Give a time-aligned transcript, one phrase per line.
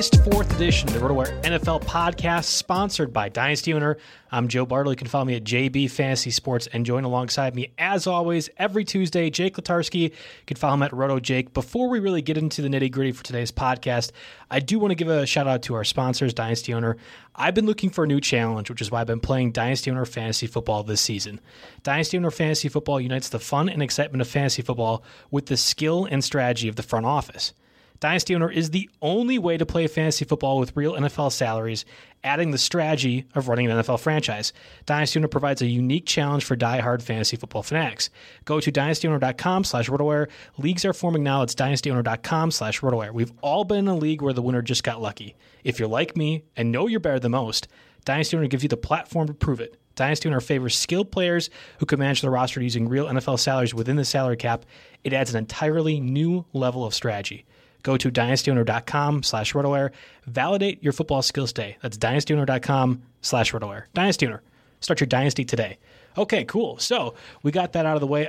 [0.00, 3.98] August 4th edition of the RotoWire NFL podcast, sponsored by Dynasty Owner.
[4.32, 4.92] I'm Joe Bartel.
[4.92, 8.82] You can follow me at JB Fantasy Sports and join alongside me, as always, every
[8.86, 10.04] Tuesday, Jake Letarski.
[10.04, 10.10] You
[10.46, 11.52] can follow him at Roto Jake.
[11.52, 14.12] Before we really get into the nitty gritty for today's podcast,
[14.50, 16.96] I do want to give a shout out to our sponsors, Dynasty Owner.
[17.36, 20.06] I've been looking for a new challenge, which is why I've been playing Dynasty Owner
[20.06, 21.42] Fantasy Football this season.
[21.82, 26.06] Dynasty Owner Fantasy Football unites the fun and excitement of fantasy football with the skill
[26.10, 27.52] and strategy of the front office.
[28.00, 31.84] Dynasty Owner is the only way to play fantasy football with real NFL salaries,
[32.24, 34.54] adding the strategy of running an NFL franchise.
[34.86, 38.08] Dynasty Owner provides a unique challenge for die-hard fantasy football fanatics.
[38.46, 40.28] Go to dynastyowner.com slash rotowire.
[40.56, 41.42] Leagues are forming now.
[41.42, 43.12] It's dynastyowner.com slash rotowire.
[43.12, 45.36] We've all been in a league where the winner just got lucky.
[45.62, 47.68] If you're like me and know you're better than most,
[48.06, 49.76] Dynasty Owner gives you the platform to prove it.
[49.94, 51.50] Dynasty Owner favors skilled players
[51.80, 54.64] who can manage their roster using real NFL salaries within the salary cap.
[55.04, 57.44] It adds an entirely new level of strategy.
[57.82, 59.90] Go to dynastyowner.com slash rotowire.
[60.26, 61.76] Validate your football skills today.
[61.82, 63.84] That's dynastyowner.com slash rotowire.
[63.94, 64.42] Dynasty Owner.
[64.80, 65.78] Start your dynasty today.
[66.16, 66.78] Okay, cool.
[66.78, 68.28] So we got that out of the way.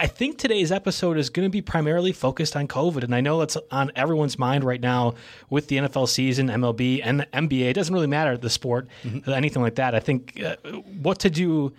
[0.00, 3.40] I think today's episode is going to be primarily focused on COVID, and I know
[3.40, 5.14] that's on everyone's mind right now
[5.50, 7.70] with the NFL season, MLB, and the NBA.
[7.70, 8.86] It doesn't really matter the sport,
[9.26, 9.96] anything like that.
[9.96, 10.54] I think uh,
[11.02, 11.72] what to do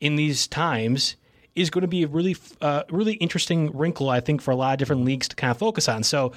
[0.00, 1.16] in these times
[1.60, 4.72] is going to be a really, uh, really interesting wrinkle, I think, for a lot
[4.72, 6.02] of different leagues to kind of focus on.
[6.02, 6.32] So,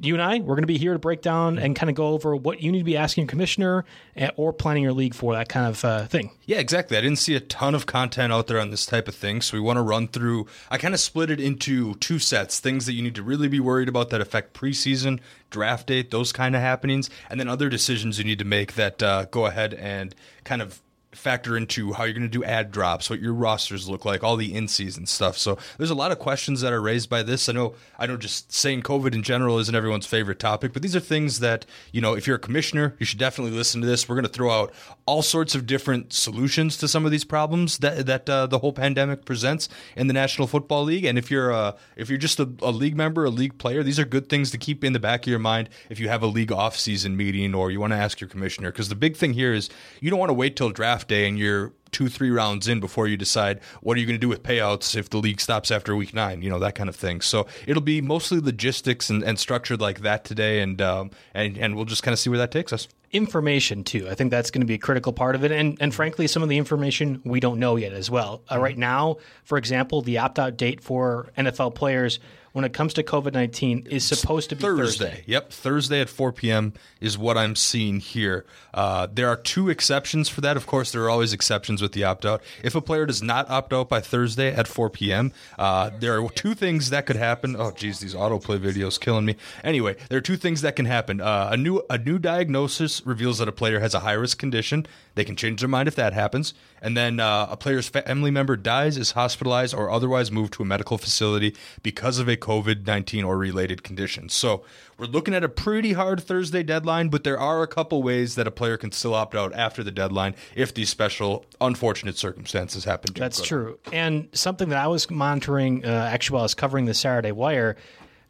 [0.00, 2.08] you and I, we're going to be here to break down and kind of go
[2.08, 3.84] over what you need to be asking your commissioner
[4.16, 6.32] eh, or planning your league for that kind of uh, thing.
[6.44, 6.96] Yeah, exactly.
[6.96, 9.56] I didn't see a ton of content out there on this type of thing, so
[9.56, 10.46] we want to run through.
[10.70, 13.60] I kind of split it into two sets things that you need to really be
[13.60, 15.20] worried about that affect preseason,
[15.50, 19.02] draft date, those kind of happenings, and then other decisions you need to make that
[19.02, 20.14] uh, go ahead and
[20.44, 20.80] kind of
[21.12, 24.36] factor into how you're going to do add drops, what your rosters look like, all
[24.36, 25.36] the in-season stuff.
[25.36, 27.48] So there's a lot of questions that are raised by this.
[27.48, 30.96] I know I know just saying COVID in general isn't everyone's favorite topic, but these
[30.96, 34.08] are things that, you know, if you're a commissioner, you should definitely listen to this.
[34.08, 34.72] We're going to throw out
[35.06, 38.72] all sorts of different solutions to some of these problems that that uh, the whole
[38.72, 41.04] pandemic presents in the National Football League.
[41.04, 43.98] And if you're a, if you're just a, a league member, a league player, these
[43.98, 46.26] are good things to keep in the back of your mind if you have a
[46.26, 49.52] league off-season meeting or you want to ask your commissioner because the big thing here
[49.52, 49.68] is
[50.00, 53.06] you don't want to wait till draft day and you're two, three rounds in before
[53.06, 55.94] you decide what are you going to do with payouts if the league stops after
[55.94, 57.20] week nine, you know, that kind of thing.
[57.20, 60.60] So it'll be mostly logistics and, and structured like that today.
[60.60, 62.88] And, um, and, and we'll just kind of see where that takes us.
[63.12, 64.08] Information too.
[64.08, 66.42] I think that's going to be a critical part of it, and and frankly, some
[66.42, 68.40] of the information we don't know yet as well.
[68.50, 72.20] Uh, right now, for example, the opt-out date for NFL players
[72.52, 75.04] when it comes to COVID 19 is supposed to be Thursday.
[75.06, 75.24] Thursday.
[75.26, 75.52] Yep.
[75.52, 76.72] Thursday at 4 p.m.
[77.00, 78.44] is what I'm seeing here.
[78.74, 80.56] Uh, there are two exceptions for that.
[80.56, 82.42] Of course, there are always exceptions with the opt out.
[82.62, 86.28] If a player does not opt out by Thursday at 4 p.m., uh, there are
[86.30, 87.56] two things that could happen.
[87.56, 89.36] Oh, geez, these autoplay videos killing me.
[89.64, 91.20] Anyway, there are two things that can happen.
[91.20, 94.86] Uh, a new a new diagnosis reveals that a player has a high risk condition.
[95.14, 96.54] They can change their mind if that happens.
[96.80, 100.66] And then uh, a player's family member dies, is hospitalized, or otherwise moved to a
[100.66, 104.34] medical facility because of a COVID 19 or related conditions.
[104.34, 104.64] So
[104.98, 108.46] we're looking at a pretty hard Thursday deadline, but there are a couple ways that
[108.46, 113.14] a player can still opt out after the deadline if these special, unfortunate circumstances happen.
[113.14, 113.78] That's true.
[113.92, 117.76] And something that I was monitoring, uh, actually, while I was covering the Saturday Wire,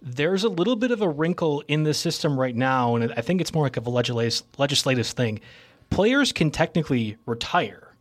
[0.02, 3.40] there's a little bit of a wrinkle in the system right now, and I think
[3.40, 3.90] it's more like a
[4.58, 5.40] legislative thing.
[5.90, 7.94] Players can technically retire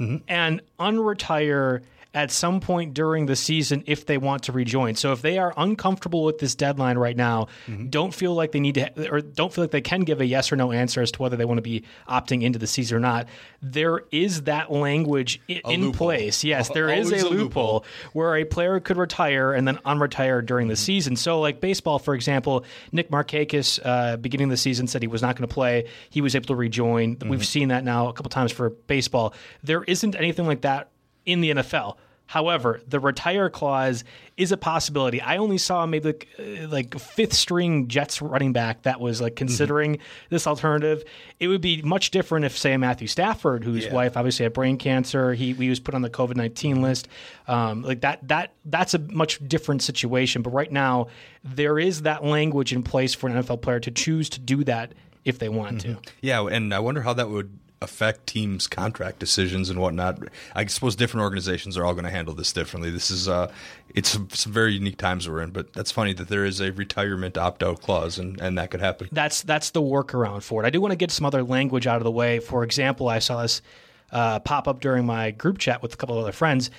[0.00, 0.16] mm-hmm.
[0.28, 1.82] and unretire
[2.14, 4.94] at some point during the season if they want to rejoin.
[4.94, 7.88] So if they are uncomfortable with this deadline right now, mm-hmm.
[7.88, 10.52] don't feel like they need to or don't feel like they can give a yes
[10.52, 13.00] or no answer as to whether they want to be opting into the season or
[13.00, 13.26] not.
[13.60, 16.44] There is that language in, in place.
[16.44, 20.44] Yes, there is a, a loophole, loophole, where a player could retire and then unretire
[20.44, 20.78] during the mm-hmm.
[20.78, 21.16] season.
[21.16, 25.22] So like baseball, for example, Nick Markakis, uh, beginning of the season said he was
[25.22, 25.88] not going to play.
[26.10, 27.16] He was able to rejoin.
[27.16, 27.28] Mm-hmm.
[27.28, 29.34] We've seen that now a couple times for baseball.
[29.64, 30.90] There isn't anything like that
[31.26, 31.96] in the NFL.
[32.26, 34.02] However, the retire clause
[34.36, 35.20] is a possibility.
[35.20, 39.36] I only saw maybe like, uh, like fifth string Jets running back that was like
[39.36, 40.26] considering mm-hmm.
[40.30, 41.04] this alternative.
[41.38, 43.92] It would be much different if, say, Matthew Stafford, whose yeah.
[43.92, 47.08] wife obviously had brain cancer, he, he was put on the COVID nineteen list.
[47.46, 50.42] Um, like that that that's a much different situation.
[50.42, 51.08] But right now,
[51.44, 54.94] there is that language in place for an NFL player to choose to do that
[55.24, 56.00] if they want mm-hmm.
[56.00, 56.12] to.
[56.22, 60.18] Yeah, and I wonder how that would affect teams' contract decisions and whatnot.
[60.54, 62.90] I suppose different organizations are all going to handle this differently.
[62.90, 63.52] This is uh,
[63.94, 67.36] it's some, very unique times we're in, but that's funny that there is a retirement
[67.36, 69.08] opt out clause, and, and that could happen.
[69.12, 70.66] That's that's the workaround for it.
[70.66, 72.40] I do want to get some other language out of the way.
[72.40, 73.62] For example, I saw this
[74.10, 76.70] uh, pop up during my group chat with a couple of other friends.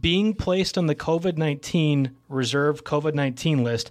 [0.00, 3.90] Being placed on the COVID 19 reserve COVID 19 list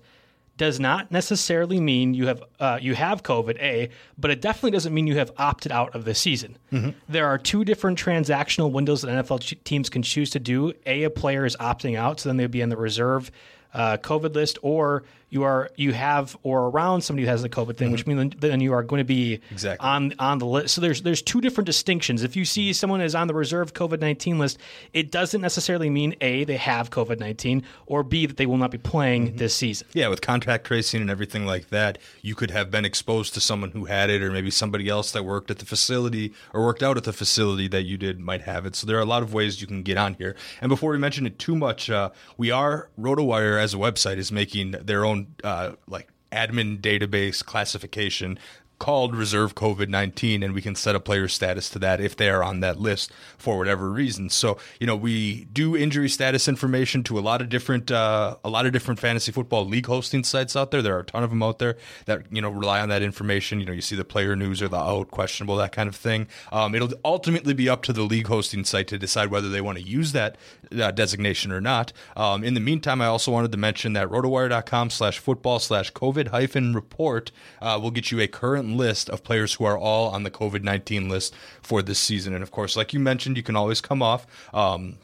[0.57, 4.93] does not necessarily mean you have uh, you have COVID, a, but it definitely doesn't
[4.93, 6.57] mean you have opted out of the season.
[6.71, 6.91] Mm-hmm.
[7.09, 10.73] There are two different transactional windows that NFL ch- teams can choose to do.
[10.85, 13.31] A, a player is opting out, so then they'd be in the reserve
[13.73, 15.03] uh, COVID list, or
[15.33, 17.93] you are you have or around somebody who has the COVID thing, mm-hmm.
[17.93, 19.85] which means then you are going to be exactly.
[19.85, 20.75] on on the list.
[20.75, 22.23] So there's there's two different distinctions.
[22.23, 24.59] If you see someone is on the reserve COVID nineteen list,
[24.93, 28.69] it doesn't necessarily mean a they have COVID nineteen or b that they will not
[28.69, 29.37] be playing mm-hmm.
[29.37, 29.87] this season.
[29.93, 33.71] Yeah, with contact tracing and everything like that, you could have been exposed to someone
[33.71, 36.95] who had it, or maybe somebody else that worked at the facility or worked out
[36.95, 38.75] at the facility that you did might have it.
[38.75, 40.35] So there are a lot of ways you can get on here.
[40.61, 44.31] And before we mention it too much, uh, we are RotoWire as a website is
[44.31, 48.39] making their own uh, like admin database classification
[48.83, 52.29] called reserve COVID 19, and we can set a player status to that if they
[52.29, 54.29] are on that list for whatever reason.
[54.29, 58.49] So, you know, we do injury status information to a lot of different, uh, a
[58.49, 60.81] lot of different fantasy football league hosting sites out there.
[60.81, 63.61] There are a ton of them out there that, you know, rely on that information.
[63.61, 66.27] You know, you see the player news or the out, questionable, that kind of thing.
[66.51, 69.77] Um, it'll ultimately be up to the league hosting site to decide whether they want
[69.77, 70.35] to use that
[70.77, 71.93] uh, designation or not.
[72.17, 76.27] Um, in the meantime, I also wanted to mention that rotowire.com slash football slash COVID
[76.27, 80.23] hyphen report uh, will get you a current list of players who are all on
[80.23, 82.33] the COVID 19 list for this season.
[82.33, 84.27] And of course, like you mentioned, you can always come off.
[84.53, 84.97] Um,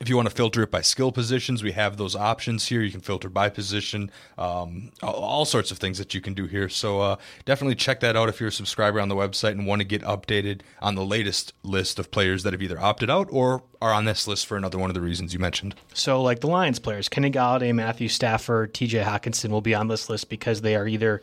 [0.00, 2.82] if you want to filter it by skill positions, we have those options here.
[2.82, 6.68] You can filter by position, um, all sorts of things that you can do here.
[6.68, 9.80] So uh, definitely check that out if you're a subscriber on the website and want
[9.80, 13.62] to get updated on the latest list of players that have either opted out or
[13.80, 15.76] are on this list for another one of the reasons you mentioned.
[15.92, 19.02] So, like the Lions players, Kenny Golladay, Matthew Stafford, T.J.
[19.02, 21.22] Hockenson will be on this list because they are either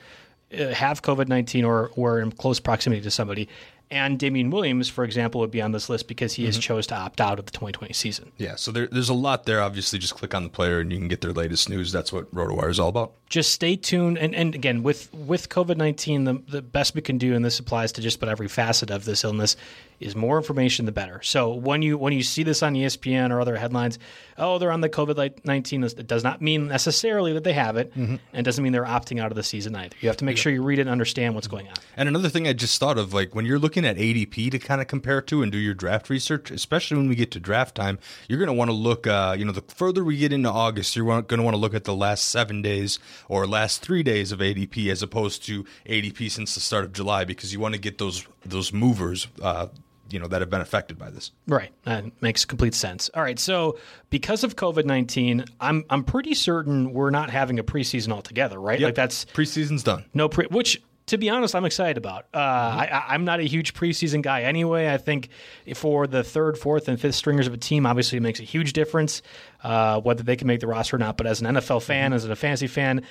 [0.54, 3.48] Uh, have COVID 19 or were in close proximity to somebody.
[3.92, 6.62] And Damien Williams, for example, would be on this list because he has mm-hmm.
[6.62, 8.32] chose to opt out of the 2020 season.
[8.38, 9.62] Yeah, so there, there's a lot there.
[9.62, 11.92] Obviously, just click on the player and you can get their latest news.
[11.92, 13.12] That's what RotoWire is all about.
[13.28, 17.34] just stay tuned and, and again with with covid-19 the, the best we can do
[17.34, 19.56] and this applies to just about every facet of this illness
[20.02, 23.40] is more information the better so when you when you see this on espn or
[23.42, 24.00] other headlines
[24.38, 27.92] oh they're on the covid-19 list it does not mean necessarily that they have it
[27.96, 30.38] and it doesn't mean they're opting out of the season either you have to make
[30.38, 32.98] sure you read it and understand what's going on And another thing I just thought
[32.98, 35.74] of, like when you're looking at ADP to kind of compare to and do your
[35.74, 39.06] draft research, especially when we get to draft time, you're going to want to look.
[39.06, 41.74] Uh, you know, the further we get into August, you're going to want to look
[41.74, 46.32] at the last seven days or last three days of ADP as opposed to ADP
[46.32, 49.28] since the start of July, because you want to get those those movers.
[49.42, 49.68] Uh,
[50.12, 51.32] you know that have been affected by this.
[51.48, 51.72] Right.
[51.84, 53.10] That makes complete sense.
[53.14, 53.40] All right.
[53.40, 53.78] So
[54.10, 58.80] because of COVID nineteen, I'm I'm pretty certain we're not having a preseason altogether, right?
[58.80, 60.06] Like that's preseason's done.
[60.14, 62.26] no pre which to be honest, I'm excited about.
[62.34, 64.88] Uh, I, I- I'm not a huge preseason guy anyway.
[64.88, 65.30] I think
[65.76, 68.72] for the third, fourth, and fifth stringers of a team, obviously it makes a huge
[68.72, 69.22] difference
[69.64, 71.18] uh, whether they can make the roster or not.
[71.18, 73.02] But as an NFL fan, as a fantasy fan,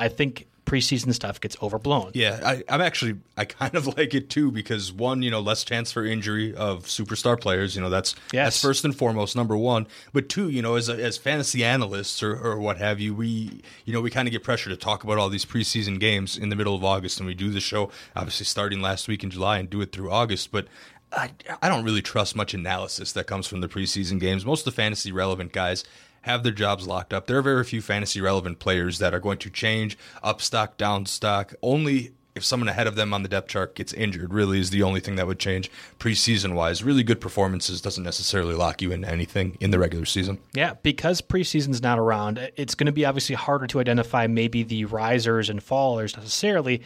[0.00, 2.12] I think preseason stuff gets overblown.
[2.14, 5.64] Yeah, I, I'm actually I kind of like it too because one, you know, less
[5.64, 7.74] chance for injury of superstar players.
[7.74, 8.46] You know, that's Yes.
[8.46, 9.88] that's first and foremost, number one.
[10.12, 13.62] But two, you know, as a, as fantasy analysts or, or what have you, we
[13.84, 16.50] you know we kind of get pressure to talk about all these preseason games in
[16.50, 19.58] the middle of August, and we do the show obviously starting last week in July
[19.58, 20.66] and do it through August, but.
[21.12, 24.46] I, I don't really trust much analysis that comes from the preseason games.
[24.46, 25.82] Most of the fantasy relevant guys
[26.22, 27.26] have their jobs locked up.
[27.26, 31.06] There are very few fantasy relevant players that are going to change up stock, down
[31.06, 31.54] stock.
[31.62, 34.82] Only if someone ahead of them on the depth chart gets injured, really is the
[34.82, 36.82] only thing that would change preseason wise.
[36.82, 40.38] Really good performances doesn't necessarily lock you into anything in the regular season.
[40.54, 44.84] Yeah, because preseason's not around, it's going to be obviously harder to identify maybe the
[44.84, 46.82] risers and fallers necessarily.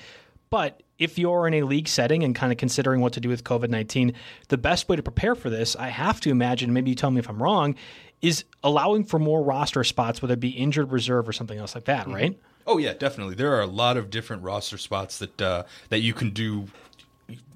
[0.50, 3.44] But if you're in a league setting and kind of considering what to do with
[3.44, 4.14] COVID 19,
[4.48, 7.18] the best way to prepare for this, I have to imagine, maybe you tell me
[7.18, 7.74] if I'm wrong,
[8.24, 11.84] is allowing for more roster spots, whether it be injured reserve or something else like
[11.84, 12.38] that, right?
[12.66, 13.34] Oh yeah, definitely.
[13.34, 16.68] There are a lot of different roster spots that uh, that you can do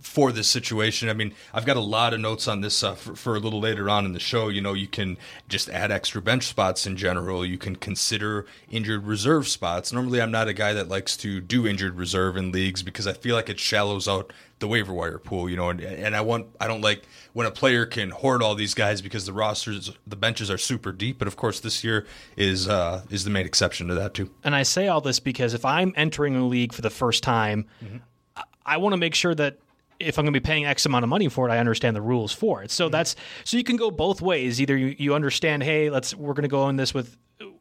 [0.09, 1.09] for this situation.
[1.09, 3.61] I mean, I've got a lot of notes on this uh, for, for a little
[3.61, 4.49] later on in the show.
[4.49, 7.45] You know, you can just add extra bench spots in general.
[7.45, 9.93] You can consider injured reserve spots.
[9.93, 13.13] Normally, I'm not a guy that likes to do injured reserve in leagues because I
[13.13, 15.49] feel like it shallows out the waiver wire pool.
[15.49, 18.55] You know, and, and I want I don't like when a player can hoard all
[18.55, 21.19] these guys because the rosters, the benches are super deep.
[21.19, 22.07] But of course, this year
[22.37, 24.31] is uh, is the main exception to that too.
[24.43, 27.67] And I say all this because if I'm entering a league for the first time,
[27.83, 28.01] I,
[28.69, 29.59] I want to make sure that
[29.99, 32.03] if I'm going to be paying X amount of money for it, I understand the
[32.03, 32.71] rules for it.
[32.71, 32.93] So mm-hmm.
[32.93, 34.61] that's so you can go both ways.
[34.61, 37.17] Either you, you understand, hey, let's we're going to go in this with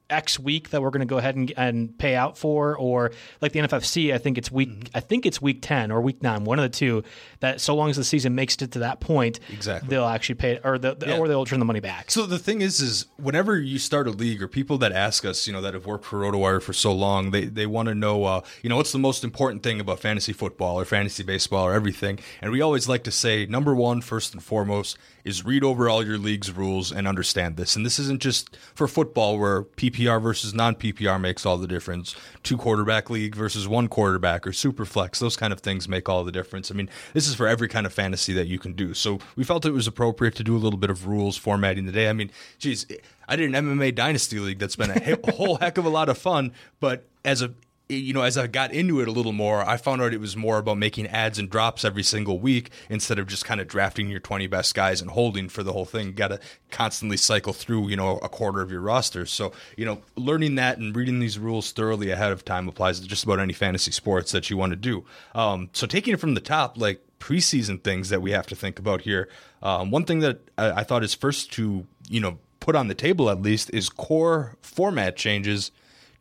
[0.10, 3.12] X week that we're going to go ahead and, and pay out for, or
[3.42, 6.44] like the NFFC, I think it's week I think it's week ten or week nine,
[6.46, 7.04] one of the two.
[7.42, 9.90] That so long as the season makes it to that point, Exactly.
[9.90, 11.18] they'll actually pay or the, Yeah.
[11.18, 12.10] or they'll turn the money back.
[12.10, 15.46] So the thing is, is whenever you start a league, or people that ask us,
[15.46, 18.24] you know, that have worked for RotoWire for so long, they they want to know,
[18.24, 21.74] uh, you know, what's the most important thing about fantasy football or fantasy baseball or
[21.74, 22.20] everything.
[22.42, 26.05] And we always like to say, number one, first and foremost, is read over all
[26.05, 27.75] your league's rules and understand this.
[27.75, 32.15] And this isn't just for football, where PPR versus non PPR makes all the difference.
[32.43, 36.24] Two quarterback league versus one quarterback or super flex, those kind of things make all
[36.24, 36.72] the difference.
[36.72, 38.93] I mean, this is for every kind of fantasy that you can do.
[38.93, 42.10] So we felt it was appropriate to do a little bit of rules formatting today.
[42.10, 42.86] I mean, geez,
[43.27, 46.07] I did an MMA dynasty league that's been a, a whole heck of a lot
[46.07, 47.53] of fun, but as a
[47.89, 50.36] you know, as I got into it a little more, I found out it was
[50.36, 54.10] more about making adds and drops every single week instead of just kind of drafting
[54.10, 56.08] your 20 best guys and holding for the whole thing.
[56.08, 56.39] You got to
[56.70, 59.25] constantly cycle through, you know, a quarter of your roster.
[59.25, 63.08] So, you know, learning that and reading these rules thoroughly ahead of time applies to
[63.08, 65.06] just about any fantasy sports that you want to do.
[65.34, 68.79] Um, so, taking it from the top, like preseason things that we have to think
[68.79, 69.29] about here,
[69.62, 72.96] um, one thing that I, I thought is first to, you know, put on the
[72.96, 75.72] table at least is core format changes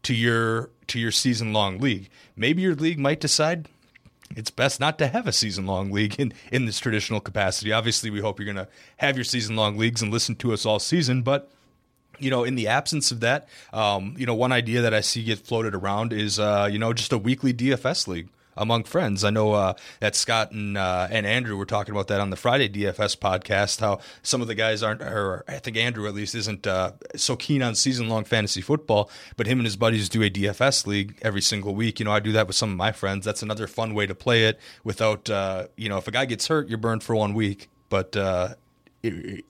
[0.07, 2.09] to your to your season long league.
[2.37, 3.69] Maybe your league might decide
[4.37, 7.73] it's best not to have a season long league in, in this traditional capacity.
[7.73, 10.65] Obviously, we hope you're going to have your season long leagues and listen to us
[10.65, 11.51] all season, but
[12.21, 15.25] you know, in the absence of that, um, you know, one idea that I see
[15.25, 19.25] get floated around is, uh, you know, just a weekly DFS league among friends.
[19.25, 22.37] I know uh, that Scott and uh, and Andrew were talking about that on the
[22.37, 23.81] Friday DFS podcast.
[23.81, 27.37] How some of the guys aren't, or I think Andrew at least isn't uh, so
[27.37, 31.19] keen on season long fantasy football, but him and his buddies do a DFS league
[31.23, 31.99] every single week.
[31.99, 33.25] You know, I do that with some of my friends.
[33.25, 36.49] That's another fun way to play it without, uh, you know, if a guy gets
[36.49, 38.55] hurt, you're burned for one week, but uh,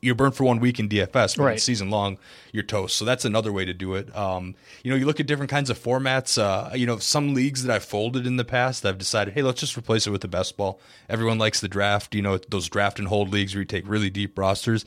[0.00, 1.60] you're burnt for one week in DFS, but Right.
[1.60, 2.18] season long,
[2.52, 2.96] you're toast.
[2.96, 4.14] So that's another way to do it.
[4.16, 6.38] Um, you know, you look at different kinds of formats.
[6.40, 9.60] Uh, you know, some leagues that I've folded in the past, I've decided, hey, let's
[9.60, 10.80] just replace it with the best ball.
[11.08, 12.14] Everyone likes the draft.
[12.14, 14.84] You know, those draft and hold leagues where you take really deep rosters.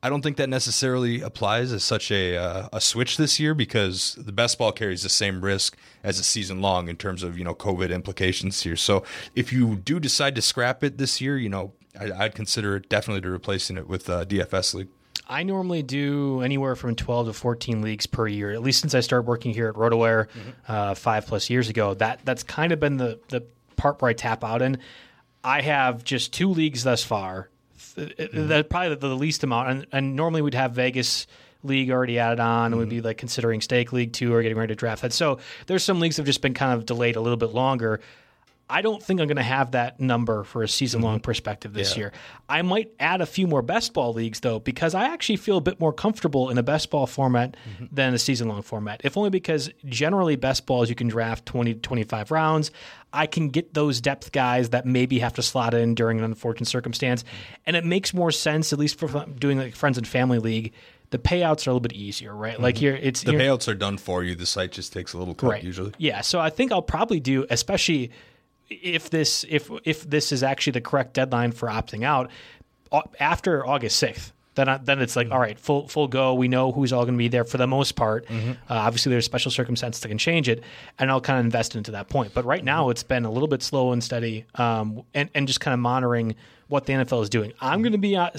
[0.00, 4.14] I don't think that necessarily applies as such a uh, a switch this year because
[4.14, 7.42] the best ball carries the same risk as a season long in terms of you
[7.42, 8.76] know COVID implications here.
[8.76, 9.02] So
[9.34, 12.88] if you do decide to scrap it this year, you know I, I'd consider it
[12.88, 14.88] definitely to replacing it with uh, DFS league.
[15.28, 19.00] I normally do anywhere from 12 to 14 leagues per year, at least since I
[19.00, 20.26] started working here at RotoWire
[20.66, 21.92] uh, five plus years ago.
[21.94, 23.42] That That's kind of been the, the
[23.76, 24.78] part where I tap out in.
[25.44, 27.50] I have just two leagues thus far.
[27.94, 29.68] Th- That probably the least amount.
[29.68, 31.26] And, and normally we'd have Vegas
[31.62, 34.72] league already added on and we'd be like considering stake league two or getting ready
[34.72, 35.12] to draft that.
[35.12, 38.00] So there's some leagues that have just been kind of delayed a little bit longer.
[38.70, 41.22] I don't think I'm going to have that number for a season long mm-hmm.
[41.22, 42.12] perspective this year.
[42.48, 45.62] I might add a few more best ball leagues though, because I actually feel a
[45.62, 47.86] bit more comfortable in a best ball format mm-hmm.
[47.90, 49.00] than a season long format.
[49.04, 52.70] If only because generally best balls you can draft 20 to 25 rounds.
[53.10, 56.66] I can get those depth guys that maybe have to slot in during an unfortunate
[56.66, 57.22] circumstance.
[57.22, 57.54] Mm-hmm.
[57.66, 60.72] And it makes more sense, at least for doing like friends and family league.
[61.10, 62.60] The payouts are a little bit easier, right?
[62.60, 64.34] Like you're, it's The you're- payouts are done for you.
[64.34, 65.94] The site just takes a little cut usually.
[65.96, 68.10] yeah, so I think I'll probably do, especially
[68.70, 72.30] if this if if this is actually the correct deadline for opting out
[73.20, 74.32] after August sixth.
[74.54, 76.34] Then, I, then it's like all right, full full go.
[76.34, 78.28] We know who's all going to be there for the most part.
[78.28, 78.34] Uh,
[78.68, 80.64] obviously, there's special circumstances that can change it,
[80.98, 82.34] and I'll kind of invest into that point.
[82.34, 85.60] But right now, it's been a little bit slow and steady, um, and and just
[85.60, 86.34] kind of monitoring
[86.68, 87.52] what the NFL is doing.
[87.60, 88.36] I'm going to be op-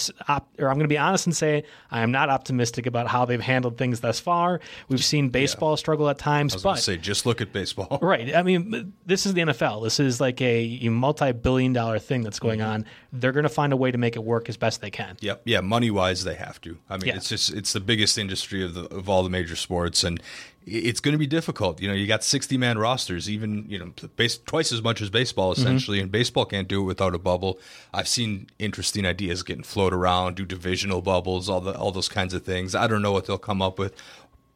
[0.60, 3.42] or I'm going to be honest and say I am not optimistic about how they've
[3.42, 4.60] handled things thus far.
[4.88, 7.98] We've seen baseball struggle at times, I was but say, just look at baseball.
[8.10, 8.36] Right.
[8.36, 9.84] I mean, this is the NFL.
[9.84, 12.70] This is like a, multi-billion dollar thing that's going Mm-hmm.
[12.70, 12.86] on.
[13.14, 15.18] They're going to find a way to make it work as best they can.
[15.22, 15.42] Yep.
[15.46, 15.62] Yeah.
[15.62, 16.78] Money wise, they have to.
[16.90, 17.16] I mean, Yeah.
[17.16, 20.22] it's just it's the biggest industry of the of all the major sports, and
[20.70, 21.82] it's going to be difficult.
[21.82, 25.10] You know, you got sixty man rosters, even you know, base, twice as much as
[25.10, 25.62] baseball Mm-hmm.
[25.62, 27.60] essentially, and baseball can't do it without a bubble.
[27.94, 32.34] I've seen interesting ideas getting floated around, do divisional bubbles, all the all those kinds
[32.34, 32.76] of things.
[32.76, 33.94] I don't know what they'll come up with.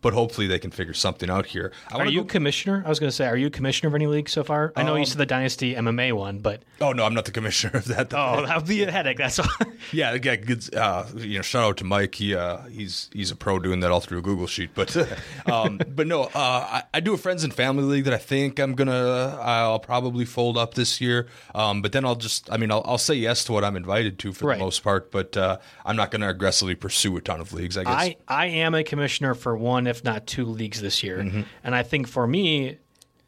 [0.03, 1.71] But hopefully they can figure something out here.
[1.91, 2.83] I Are you go- commissioner?
[2.85, 4.71] I was going to say, are you commissioner of any league so far?
[4.75, 7.31] I know Um, you said the Dynasty MMA one, but Oh no, I'm not the
[7.31, 8.13] commissioner of that.
[8.13, 9.17] oh, that would be a headache.
[9.17, 9.47] That's all.
[9.91, 10.73] Yeah, yeah, good.
[10.75, 12.15] Uh, you know, shout out to Mike.
[12.15, 14.71] He uh, he's he's a pro doing that all through a Google sheet.
[14.73, 14.95] But
[15.45, 18.59] um, but no, uh, I, I do a friends and family league that I think
[18.59, 21.27] I'm gonna I'll probably fold up this year.
[21.55, 24.19] Um, but then I'll just I mean I'll, I'll say yes to what I'm invited
[24.19, 24.57] to for Right.
[24.57, 25.11] the most part.
[25.11, 27.77] But uh, I'm not gonna aggressively pursue a ton of leagues.
[27.77, 27.93] I guess.
[27.93, 31.19] I, I am a commissioner for one, if not two leagues this year.
[31.19, 31.41] Mm-hmm.
[31.63, 32.77] And I think for me,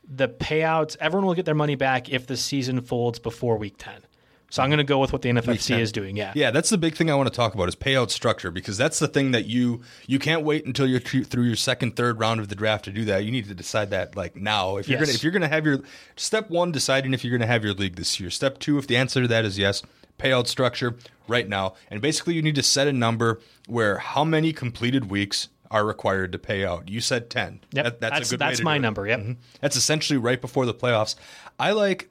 [0.07, 3.93] the payouts, everyone will get their money back if the season folds before week 10.
[4.51, 6.15] So I'm going to go with what the NFFC is doing.
[6.15, 6.31] Yeah.
[6.35, 8.99] Yeah, that's the big thing I want to talk about is payout structure because that's
[8.99, 12.47] the thing that you you can't wait until you're through your second, third round of
[12.47, 13.25] the draft to do that.
[13.25, 14.77] You need to decide that like now.
[14.77, 15.07] If you're Yes.
[15.07, 15.79] gonna if you're gonna have your
[16.15, 18.29] step one, deciding if you're gonna have your league this year.
[18.29, 19.81] Step two, if the answer to that is yes,
[20.19, 20.95] payout structure
[21.27, 21.73] right now.
[21.89, 26.31] And basically you need to set a number where how many completed weeks are required
[26.31, 26.89] to pay out.
[26.89, 27.59] You said ten.
[27.71, 27.83] Yep.
[27.85, 29.19] That- That's- a good way that's my number, yep.
[29.19, 29.37] Mhm.
[29.61, 31.15] That's essentially right before the playoffs.
[31.59, 32.09] I like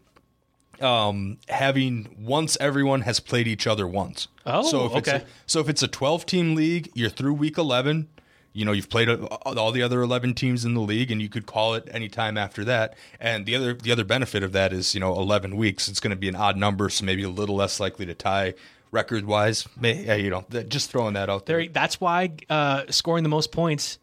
[0.81, 4.27] um, having once everyone has played each other once.
[4.45, 5.19] Oh, so if It's okay.
[5.19, 8.09] a, so if it's a 12 team league, you're through week 11.
[8.53, 11.29] You know, you've played uh, all the other 11 teams in the league, and you
[11.29, 12.95] could call it any time after that.
[13.21, 15.89] And the other the other benefit of that is, you know, 11 weeks.
[15.89, 18.55] It's going to be an odd number, so maybe a little less likely to tie
[18.95, 19.67] record wise.
[19.79, 21.59] May, you know, just throwing that out there.
[21.59, 23.99] There, that's why uh, scoring the most points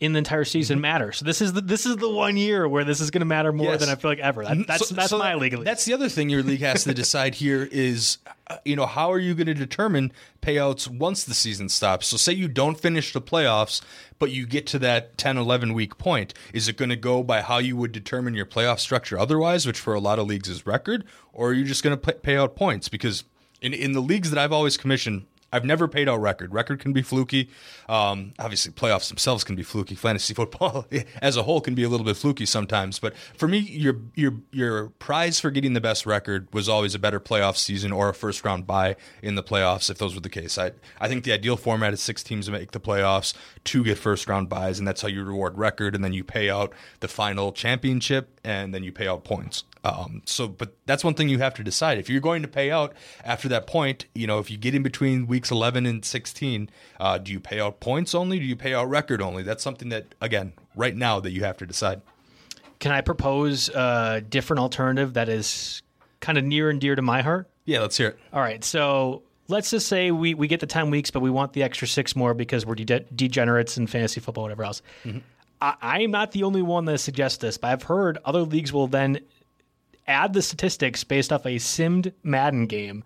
[0.00, 1.18] in the entire season matters.
[1.18, 3.52] So this is the this is the one year where this is going to matter
[3.52, 3.80] more Yes.
[3.80, 4.44] than I feel like ever.
[4.44, 5.56] That, that's So- that's so my league.
[5.64, 9.10] That's the other thing your league has to decide here is, uh, you know, how
[9.12, 12.08] are you going to determine payouts once the season stops?
[12.08, 13.80] So say you don't finish the playoffs,
[14.18, 16.34] but you get to that 10, 11 week point.
[16.52, 19.78] Is it going to go by how you would determine your playoff structure otherwise, which
[19.78, 22.56] for a lot of leagues is record, or are you just going to pay out
[22.56, 22.88] points?
[22.88, 23.24] Because
[23.64, 26.52] in, in the leagues that I've always commissioned, I've never paid out record.
[26.52, 27.48] Record can be fluky.
[27.88, 29.94] Um, obviously, playoffs themselves can be fluky.
[29.94, 30.86] Fantasy football
[31.22, 32.98] as a whole can be a little bit fluky sometimes.
[32.98, 36.98] But for me, your your your prize for getting the best record was always a
[36.98, 39.88] better playoff season or a first round bye in the playoffs.
[39.88, 42.52] If those were the case, I I think the ideal format is six teams to
[42.52, 46.02] make the playoffs, two get first round buys, and that's how you reward record, and
[46.02, 49.62] then you pay out the final championship, and then you pay out points.
[49.84, 51.98] Um, so, but that's one thing you have to decide.
[51.98, 54.82] If you're going to pay out after that point, you know, if you get in
[54.82, 58.38] between weeks 11 and 16, uh, do you pay out points only?
[58.38, 59.42] Do you pay out record only?
[59.42, 62.00] That's something that, again, right now that you have to decide.
[62.80, 65.82] Can I propose a different alternative that is
[66.20, 67.50] kind of near and dear to my heart?
[67.66, 68.18] Yeah, let's hear it.
[68.32, 71.52] All right, so let's just say we, we get the 10 weeks, but we want
[71.52, 74.80] the extra six more because we're de- degenerates in fantasy football, whatever else.
[75.04, 75.18] Mm-hmm.
[75.60, 78.72] I, I am not the only one that suggests this, but I've heard other leagues
[78.72, 79.20] will then
[80.06, 83.04] add the statistics based off a simmed Madden game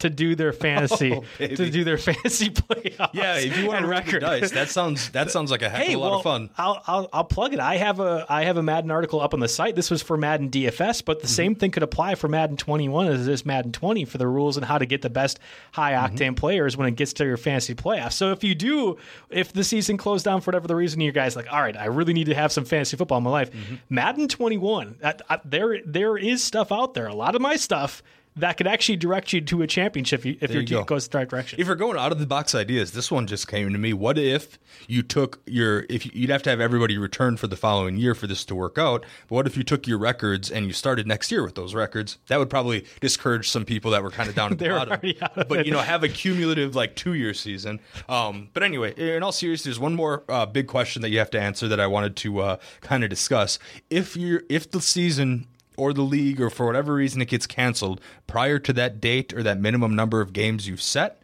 [0.00, 3.10] to do their fantasy Oh, to do their fantasy playoffs.
[3.14, 5.94] Yeah, if you want to record dice, that sounds that sounds like a heck Hey,
[5.94, 6.50] of a lot well, of fun.
[6.58, 7.60] I'll, I'll I'll plug it.
[7.60, 9.74] I have a I have a Madden article up on the site.
[9.76, 11.22] This was for Madden DFS, but Mm-hmm.
[11.22, 14.56] the same thing could apply for Madden 21 as this Madden 20 for the rules
[14.56, 15.38] and how to get the best
[15.72, 16.34] high octane Mm-hmm.
[16.34, 18.12] players when it gets to your fantasy playoffs.
[18.12, 18.98] So if you do,
[19.30, 21.86] if the season closed down for whatever the reason, you guys like, all right, I
[21.86, 23.50] really need to have some fantasy football in my life.
[23.52, 23.74] Mm-hmm.
[23.88, 27.06] Madden 21, that, uh, there there is stuff out there.
[27.06, 28.02] A lot of my stuff.
[28.38, 30.84] That could actually direct you to a championship if, if your you team go.
[30.84, 31.58] goes the right direction.
[31.58, 33.92] If you're going out of the box ideas, this one just came to me.
[33.94, 37.56] What if you took your if you- you'd have to have everybody return for the
[37.56, 39.04] following year for this to work out?
[39.28, 42.18] But what if you took your records and you started next year with those records?
[42.26, 45.00] That would probably discourage some people that were kind of down at the bottom.
[45.48, 45.66] but it.
[45.66, 47.80] you know, have a cumulative like two year season.
[48.08, 51.30] Um, but anyway, in all seriousness, there's one more uh, big question that you have
[51.30, 53.58] to answer that I wanted to uh, kind of discuss.
[53.88, 58.00] If you're if the season or the league or for whatever reason it gets canceled
[58.26, 61.22] prior to that date or that minimum number of games you've set,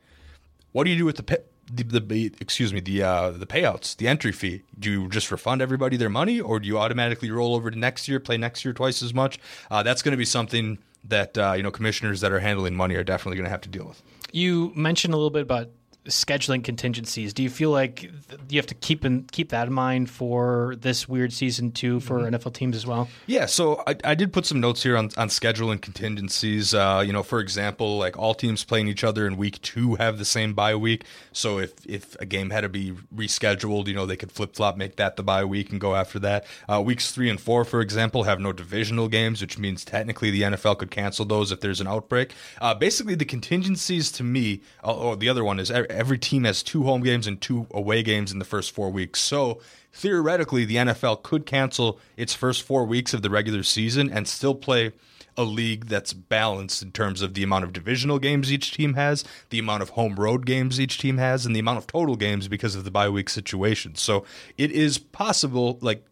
[0.73, 1.39] what do you do with the pay,
[1.73, 4.63] the, the excuse me the uh, the payouts, the entry fee?
[4.79, 8.09] Do you just refund everybody their money, or do you automatically roll over to next
[8.09, 9.39] year, play next year twice as much?
[9.71, 12.95] Uh, that's going to be something that uh, you know commissioners that are handling money
[12.95, 14.03] are definitely going to have to deal with.
[14.33, 15.69] You mentioned a little bit about
[16.07, 17.33] scheduling contingencies.
[17.33, 20.75] Do you feel like th- you have to keep in, keep that in mind for
[20.81, 22.35] this weird season too for Mm-hmm.
[22.35, 23.09] NFL teams as well?
[23.27, 26.75] Yeah, so I, I did put some notes here on, on scheduling contingencies.
[26.75, 30.19] Uh, you know, for example, like all teams playing each other in week two have
[30.19, 31.05] the same bye week.
[31.33, 34.77] So if, if a game had to be rescheduled, you know, they could flip flop,
[34.77, 36.45] make that the bye week and go after that.
[36.69, 40.43] Uh, weeks three and four, for example, have no divisional games, which means technically the
[40.43, 42.33] NFL could cancel those if there's an outbreak.
[42.61, 46.63] Uh, basically, the contingencies to me, oh, oh, the other one is every team has
[46.63, 49.21] two home games and two away games in the first four weeks.
[49.21, 49.61] So
[49.93, 54.55] theoretically, the NFL could cancel its first four weeks of the regular season and still
[54.55, 54.93] play
[55.37, 59.25] a league that's balanced in terms of the amount of divisional games each team has,
[59.51, 62.49] the amount of home road games each team has, and the amount of total games
[62.49, 63.95] because of the bye week situation.
[63.95, 64.25] So
[64.59, 66.05] it is possible, like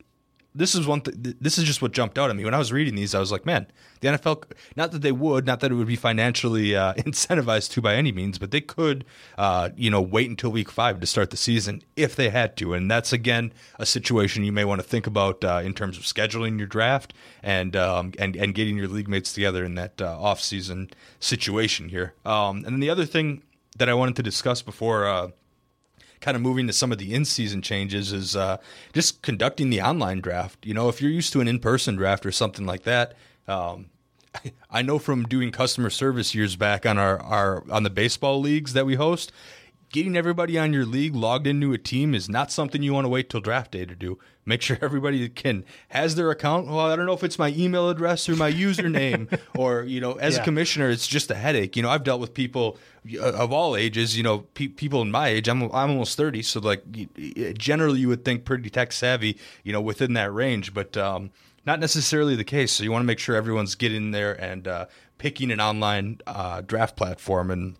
[0.54, 1.00] this is one.
[1.02, 3.14] Th- this is just what jumped out at me when I was reading these.
[3.14, 3.66] I was like, man,
[4.00, 4.44] the NFL.
[4.76, 8.10] Not that they would, not that it would be financially uh, incentivized to by any
[8.12, 9.04] means, but they could,
[9.38, 12.74] uh, you know, wait until week five to start the season if they had to.
[12.74, 16.04] And that's again a situation you may want to think about uh, in terms of
[16.04, 20.20] scheduling your draft and um, and and getting your league mates together in that uh,
[20.20, 22.14] off season situation here.
[22.24, 23.42] Um, and then the other thing
[23.76, 25.32] that I wanted to discuss before.
[26.20, 28.58] Kind of moving to some of the in-season changes is uh,
[28.92, 30.66] just conducting the online draft.
[30.66, 33.14] You know, if you're used to an in-person draft or something like that,
[33.48, 33.86] um,
[34.70, 38.72] I know from doing customer service years back on our, our on the baseball leagues
[38.74, 39.32] that we host,
[39.90, 43.08] getting everybody on your league logged into a team is not something you want to
[43.08, 44.18] wait till draft day to do.
[44.46, 46.66] Make sure everybody can has their account.
[46.66, 50.12] Well, I don't know if it's my email address or my username, or you know,
[50.14, 50.42] as Yeah.
[50.42, 51.76] a commissioner, it's just a headache.
[51.76, 52.78] You know, I've dealt with people
[53.14, 54.16] uh, of all ages.
[54.16, 55.48] You know, pe- people in my age.
[55.48, 56.82] I'm I'm almost thirty, so like
[57.58, 59.38] generally you would think pretty tech savvy.
[59.64, 61.30] You know, within that range, but um,
[61.66, 62.72] not necessarily the case.
[62.72, 64.86] So you want to make sure everyone's getting there and uh,
[65.18, 67.76] picking an online uh, draft platform and.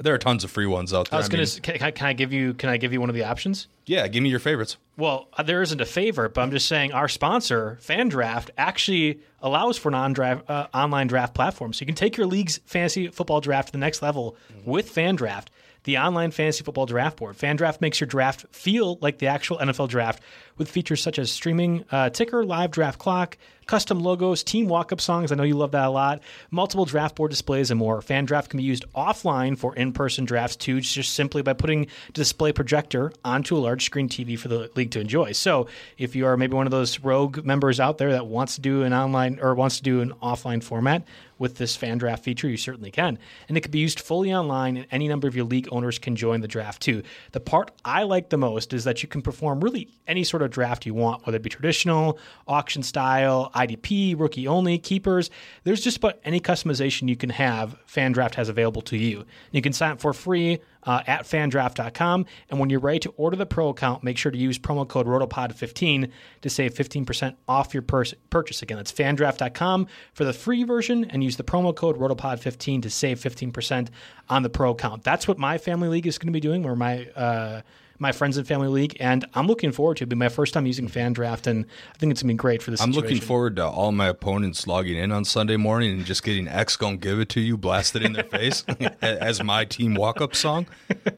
[0.00, 1.18] There are tons of free ones out there.
[1.18, 1.60] I was mean, gonna.
[1.78, 2.54] Can, I- can I give you?
[2.54, 3.68] Can I give you one of the options?
[3.84, 4.76] yeah, give me your favorites.
[4.96, 9.76] Well, uh, there isn't a favorite, but I'm just saying our sponsor, FanDraft, actually allows
[9.76, 11.72] for an on-draft, uh, online draft platform.
[11.72, 15.46] So you can take your league's fantasy football draft to the next level with FanDraft,
[15.84, 17.36] the online fantasy football draft board.
[17.36, 20.22] FanDraft makes your draft feel like the actual NFL draft
[20.56, 25.32] with features such as streaming uh, ticker, live draft clock, custom logos, team walk-up songs.
[25.32, 26.20] I know you love that a lot.
[26.50, 28.00] Multiple draft board displays and more.
[28.00, 33.12] FanDraft can be used offline for in-person drafts too, just simply by putting display projector
[33.24, 35.32] onto a large screen TV for the league to enjoy.
[35.32, 35.68] So
[35.98, 38.82] if you are maybe one of those rogue members out there that wants to do
[38.82, 41.04] an online or wants to do an offline format
[41.42, 43.18] with this fan draft feature, you certainly can.
[43.48, 46.14] And it can be used fully online, and any number of your league owners can
[46.14, 47.02] join the draft too.
[47.32, 50.52] The part I like the most is that you can perform really any sort of
[50.52, 55.30] draft you want, whether it be traditional, auction style, IDP, rookie only, keepers.
[55.64, 59.24] There's just about any customization you can have, FanDraft has available to you.
[59.50, 62.26] You can sign up for free uh, at fandraft.com.
[62.50, 65.06] And when you're ready to order the pro account, make sure to use promo code
[65.06, 66.10] ROTOPOD15
[66.42, 68.62] to save 15% off your pers- purchase.
[68.62, 73.20] Again, that's fandraft.com for the free version and use the promo code ROTOPOD15 to save
[73.20, 73.88] 15%
[74.28, 75.04] on the pro account.
[75.04, 77.62] That's what my family league is going to be doing, where my uh,
[77.98, 80.06] my friends and family league, and I'm looking forward to it.
[80.06, 82.70] It'll be my first time using FanDraft, and I think it's gonna be great for
[82.70, 82.80] this.
[82.80, 83.14] I'm situation.
[83.14, 86.76] looking forward to all my opponents logging in on Sunday morning and just getting X
[86.76, 88.64] gonna give it to you, blasted in their face
[89.02, 90.66] as my team walk up song.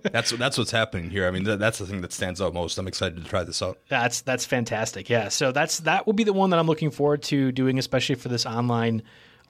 [0.03, 1.27] That's that's what's happening here.
[1.27, 2.79] I mean, that, that's the thing that stands out most.
[2.79, 3.79] I'm excited to try this out.
[3.89, 5.09] That's that's fantastic.
[5.09, 5.29] Yeah.
[5.29, 8.29] So that's that will be the one that I'm looking forward to doing, especially for
[8.29, 9.03] this online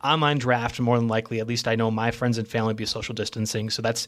[0.05, 0.79] online draft.
[0.81, 3.71] More than likely, at least I know my friends and family be social distancing.
[3.71, 4.07] So that's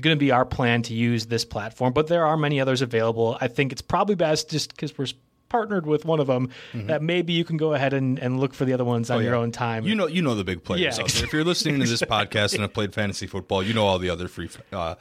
[0.00, 1.92] going to be our plan to use this platform.
[1.92, 3.38] But there are many others available.
[3.40, 5.06] I think it's probably best just because we're
[5.48, 8.64] partnered with one of them that maybe you can go ahead and, and look for
[8.64, 9.26] the other ones on Mm-hmm.
[9.26, 9.84] Oh, your own time.
[9.84, 11.04] You know, you know the big players Yeah.
[11.04, 11.24] out there.
[11.24, 14.10] If you're listening to this podcast and have played fantasy football, you know all the
[14.10, 14.96] other free uh,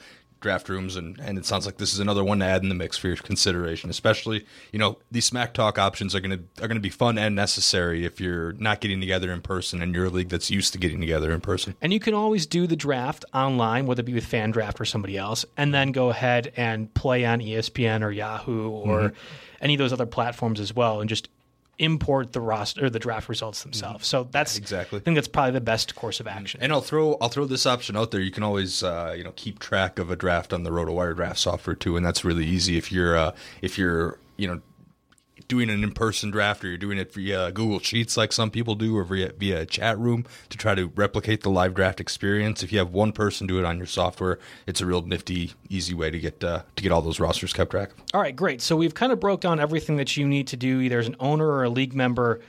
[0.46, 2.76] draft rooms, and, and it sounds like this is another one to add in the
[2.76, 3.90] mix for your consideration.
[3.90, 8.06] Especially, you know, these smack talk options are gonna are gonna be fun and necessary
[8.06, 11.00] if you're not getting together in person and you're a league that's used to getting
[11.02, 11.76] together in person.
[11.82, 15.18] And you can always do the draft online, whether it be with FanDraft or somebody
[15.18, 19.16] else, and then go ahead and play on ESPN or Yahoo or Mm-hmm.
[19.62, 21.28] any of those other platforms as well, and just
[21.80, 24.08] import the roster or the draft results themselves.
[24.08, 24.64] So that's Mm-hmm.
[24.64, 25.00] exactly.
[25.00, 26.60] I think that's probably the best course of action.
[26.64, 28.22] And I'll throw I'll throw this option out there.
[28.22, 31.40] You can always uh, you know keep track of a draft on the RotoWire draft
[31.40, 34.62] software too, and that's really easy if you're uh, if you're you know
[35.48, 38.98] doing an in-person draft or you're doing it via Google Sheets like some people do
[38.98, 42.64] or via via a chat room to try to replicate the live draft experience.
[42.64, 45.94] If you have one person do it on your software, it's a real nifty, easy
[45.94, 47.98] way to get uh, to get all those rosters kept track of.
[48.14, 48.62] All right, great.
[48.62, 51.16] So we've kind of broke down everything that you need to do either as an
[51.20, 52.42] owner or a league member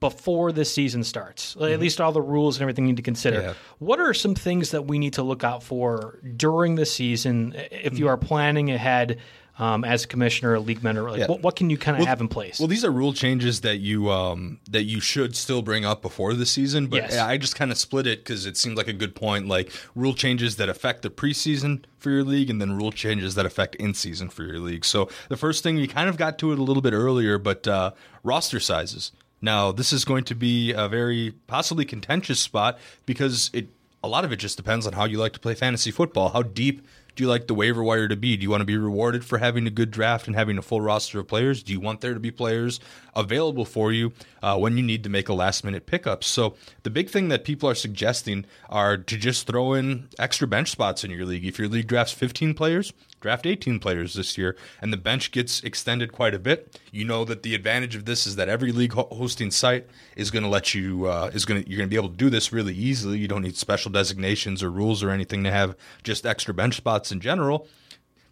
[0.00, 1.56] before the season starts.
[1.60, 3.40] At least all the rules and everything you need to consider.
[3.40, 3.54] Yeah.
[3.78, 7.98] What are some things that we need to look out for during the season if
[7.98, 9.18] you are planning ahead
[9.58, 11.02] um, as a commissioner or league member?
[11.10, 11.26] Like, Yeah.
[11.26, 12.58] what, what can you kind of have in place?
[12.58, 16.34] Well, these are rule changes that you um, that you should still bring up before
[16.34, 17.18] the season, but Yes.
[17.18, 19.48] I just kind of split it because it seemed like a good point.
[19.48, 23.46] Like rule changes that affect the preseason for your league, and then rule changes that
[23.46, 24.84] affect in season for your league.
[24.84, 27.66] So the first thing we kind of got to it a little bit earlier, but
[27.66, 27.90] uh,
[28.22, 29.12] roster sizes.
[29.40, 33.68] Now this is going to be a very possibly contentious spot because it
[34.02, 36.28] a lot of it just depends on how you like to play fantasy football.
[36.30, 36.86] How deep
[37.18, 38.36] do you like the waiver wire to be?
[38.36, 40.80] Do you want to be rewarded for having a good draft and having a full
[40.80, 41.64] roster of players?
[41.64, 42.78] Do you want there to be players
[43.16, 46.22] available for you uh, when you need to make a last minute pickup?
[46.22, 46.54] So
[46.84, 51.02] the big thing that people are suggesting are to just throw in extra bench spots
[51.02, 51.44] in your league.
[51.44, 55.62] If your league drafts 15 players, draft 18 players this year, and the bench gets
[55.62, 56.80] extended quite a bit.
[56.92, 60.42] You know that the advantage of this is that every league hosting site is going
[60.42, 62.52] to let you uh, is going to you're going to be able to do this
[62.52, 63.18] really easily.
[63.18, 67.12] You don't need special designations or rules or anything to have just extra bench spots
[67.12, 67.66] in general.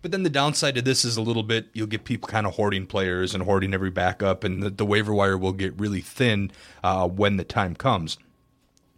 [0.03, 2.55] But then the downside to this is a little bit you'll get people kind of
[2.55, 6.53] hoarding players and hoarding every backup, and the, the waiver wire will get really thin
[6.85, 8.19] uh, when the time comes.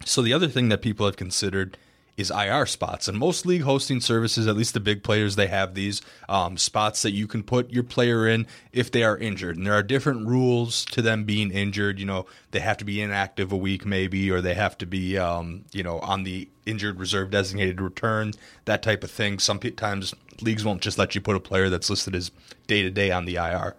[0.04, 1.76] So the other thing that people have considered
[2.18, 5.74] is IR spots, and most league hosting services, at least the big players, they have
[5.74, 9.56] these um, spots that you can put your player in if they are injured.
[9.56, 12.00] And there are different rules to them being injured.
[12.00, 15.16] You know, they have to be inactive a week, maybe, or they have to be,
[15.16, 18.32] um, you know, on the injured reserve designated return,
[18.64, 19.38] that type of thing.
[19.38, 22.32] Sometimes leagues won't just let you put a player that's listed as
[22.66, 23.76] day to day on the IR.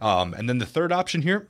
[0.00, 1.46] Um, and then the third option here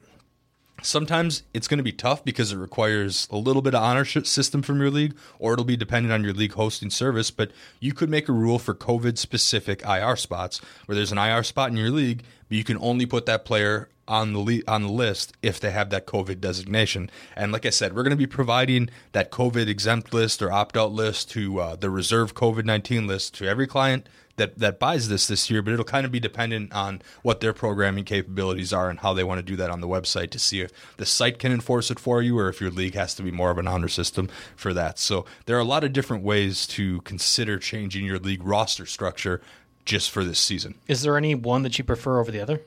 [0.81, 4.63] Sometimes it's going to be tough because it requires a little bit of honor system
[4.63, 7.31] from your league, or it'll be dependent on your league hosting service.
[7.31, 11.45] But you could make a rule for COVID specific IR spots where there's an IR
[11.45, 14.93] spot in your league, you can only put that player on the le- on the
[14.93, 17.09] list if they have that COVID designation.
[17.37, 20.77] And like I said, we're going to be providing that COVID exempt list or opt
[20.77, 25.09] out list to uh, the reserve COVID nineteen list to every client that that buys
[25.09, 28.91] this this year, but it'll kind of be dependent on what their programming capabilities are
[28.91, 31.39] and how they want to do that on the website to see if the site
[31.39, 33.69] can enforce it for you or if your league has to be more of an
[33.69, 34.99] honor system for that.
[34.99, 39.41] So there are a lot of different ways to consider changing your league roster structure
[39.85, 40.75] just for this season.
[40.89, 42.61] Is there any one that you prefer over the other?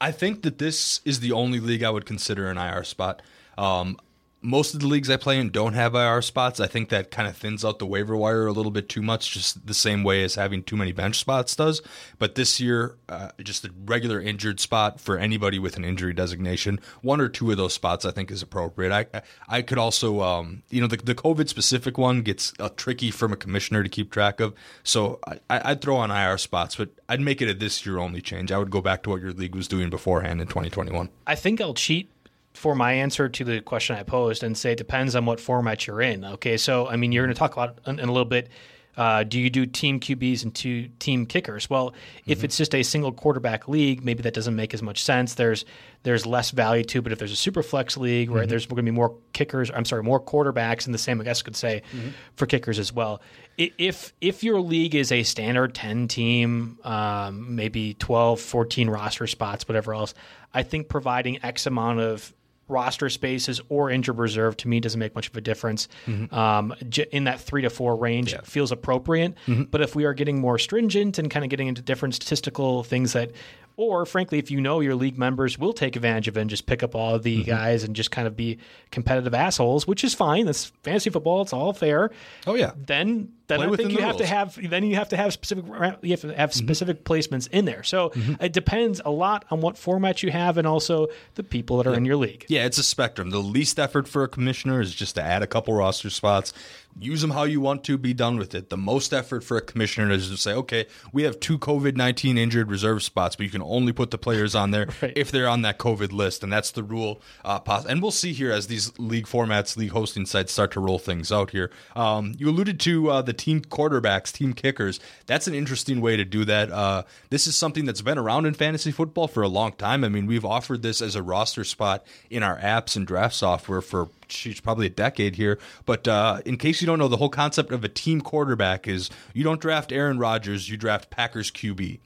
[0.00, 3.20] I think that this is the only league I would consider an IR spot.
[3.58, 3.98] Um,
[4.42, 6.60] most of the leagues I play in don't have IR spots.
[6.60, 9.32] I think that kind of thins out the waiver wire a little bit too much,
[9.32, 11.82] just the same way as having too many bench spots does.
[12.18, 16.80] But this year, uh, just the regular injured spot for anybody with an injury designation,
[17.02, 18.92] one or two of those spots I think is appropriate.
[18.92, 23.10] I I could also, um, you know, the, the COVID specific one gets uh, tricky
[23.10, 24.54] from a commissioner to keep track of.
[24.82, 28.22] So I, I'd throw on IR spots, but I'd make it a this year only
[28.22, 28.52] change.
[28.52, 31.10] I would go back to what your league was doing beforehand in 2021.
[31.26, 32.10] I think I'll cheat
[32.54, 35.86] for my answer to the question I posed and say it depends on what format
[35.86, 36.24] you're in.
[36.24, 38.48] Okay, so I mean, you're going to talk about in, in a little bit
[38.96, 41.70] Uh, do you do team QBs and two team kickers?
[41.70, 41.94] Well,
[42.26, 42.44] if Mm-hmm.
[42.46, 45.34] it's just a single quarterback league, maybe that doesn't make as much sense.
[45.36, 45.64] There's
[46.02, 47.02] there's less value to, it.
[47.02, 48.34] but if there's a super flex league Mm-hmm.
[48.36, 51.24] where there's going to be more kickers, I'm sorry, more quarterbacks, and the same I
[51.24, 52.08] guess could say Mm-hmm.
[52.34, 53.22] for kickers as well.
[53.56, 59.68] If if your league is a standard 10 team, um, maybe 12, 14 roster spots,
[59.68, 60.14] whatever else,
[60.52, 62.34] I think providing X amount of
[62.70, 65.88] roster spaces or injured reserve to me doesn't make much of a difference.
[66.32, 66.74] Um,
[67.12, 69.34] in that three to four range feels appropriate.
[69.70, 73.12] But if we are getting more stringent and kind of getting into different statistical things
[73.12, 73.32] that,
[73.80, 76.66] or frankly, if you know your league members will take advantage of it and just
[76.66, 78.58] pick up all the guys and just kind of be
[78.90, 80.44] competitive assholes, which is fine.
[80.44, 81.40] That's fantasy football.
[81.42, 82.10] It's all fair.
[82.46, 82.72] Oh, yeah.
[82.76, 85.64] Then then Play I think you have to have then you have to have specific
[86.02, 87.82] you have to have specific placements in there.
[87.82, 88.42] So Mm-hmm.
[88.44, 91.94] it depends a lot on what format you have and also the people that are
[91.94, 92.44] in your league.
[92.48, 93.30] Yeah, it's a spectrum.
[93.30, 96.52] The least effort for a commissioner is just to add a couple roster spots,
[96.98, 98.70] use them how you want to, be done with it.
[98.70, 102.38] The most effort for a commissioner is to say, okay, we have two COVID 19
[102.38, 105.12] injured reserve spots, but you can only put the players on there Right.
[105.16, 106.42] if they're on that COVID list.
[106.42, 107.20] And that's the rule.
[107.44, 110.98] Uh, and we'll see here as these league formats, league hosting sites start to roll
[110.98, 111.70] things out here.
[111.94, 115.00] Um, you alluded to uh, the team quarterbacks, team kickers.
[115.26, 116.70] That's an interesting way to do that.
[116.70, 120.04] Uh, this is something that's been around in fantasy football for a long time.
[120.04, 123.80] I mean, we've offered this as a roster spot in our apps and draft software
[123.80, 125.58] for sheesh, probably a decade here.
[125.86, 129.10] But uh, in case you don't know, the whole concept of a team quarterback is
[129.34, 131.98] you don't draft Aaron Rodgers, you draft Packers QB.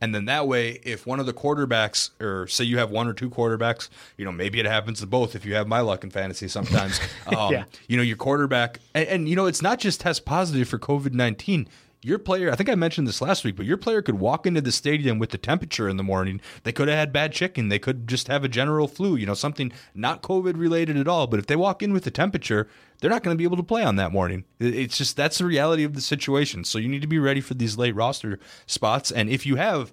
[0.00, 3.12] And then that way, if one of the quarterbacks, or say you have one or
[3.12, 6.10] two quarterbacks, you know, maybe it happens to both if you have my luck in
[6.10, 7.00] fantasy sometimes.
[7.26, 7.64] Um, Yeah.
[7.88, 11.12] You know, your quarterback, and, and, you know, it's not just test positive for COVID
[11.12, 11.68] 19.
[12.00, 14.60] Your player, I think I mentioned this last week, but your player could walk into
[14.60, 16.40] the stadium with the temperature in the morning.
[16.62, 17.70] They could have had bad chicken.
[17.70, 21.26] They could just have a general flu, you know, something not COVID related at all.
[21.26, 22.68] But if they walk in with the temperature,
[23.00, 24.44] they're not going to be able to play on that morning.
[24.60, 26.62] It's just that's the reality of the situation.
[26.62, 29.10] So you need to be ready for these late roster spots.
[29.10, 29.92] And if you have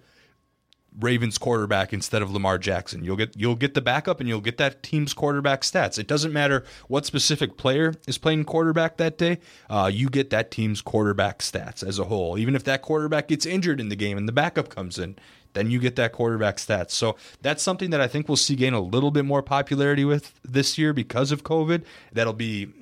[0.99, 3.03] Ravens quarterback instead of Lamar Jackson.
[3.03, 5.99] You'll get you'll get the backup and you'll get that team's quarterback stats.
[5.99, 9.39] It doesn't matter what specific player is playing quarterback that day.
[9.69, 12.37] Uh, you get that team's quarterback stats as a whole.
[12.37, 15.17] Even if that quarterback gets injured in the game and the backup comes in,
[15.53, 16.91] then you get that quarterback stats.
[16.91, 20.33] So that's something that I think we'll see gain a little bit more popularity with
[20.43, 21.83] this year because of COVID.
[22.11, 22.73] That'll be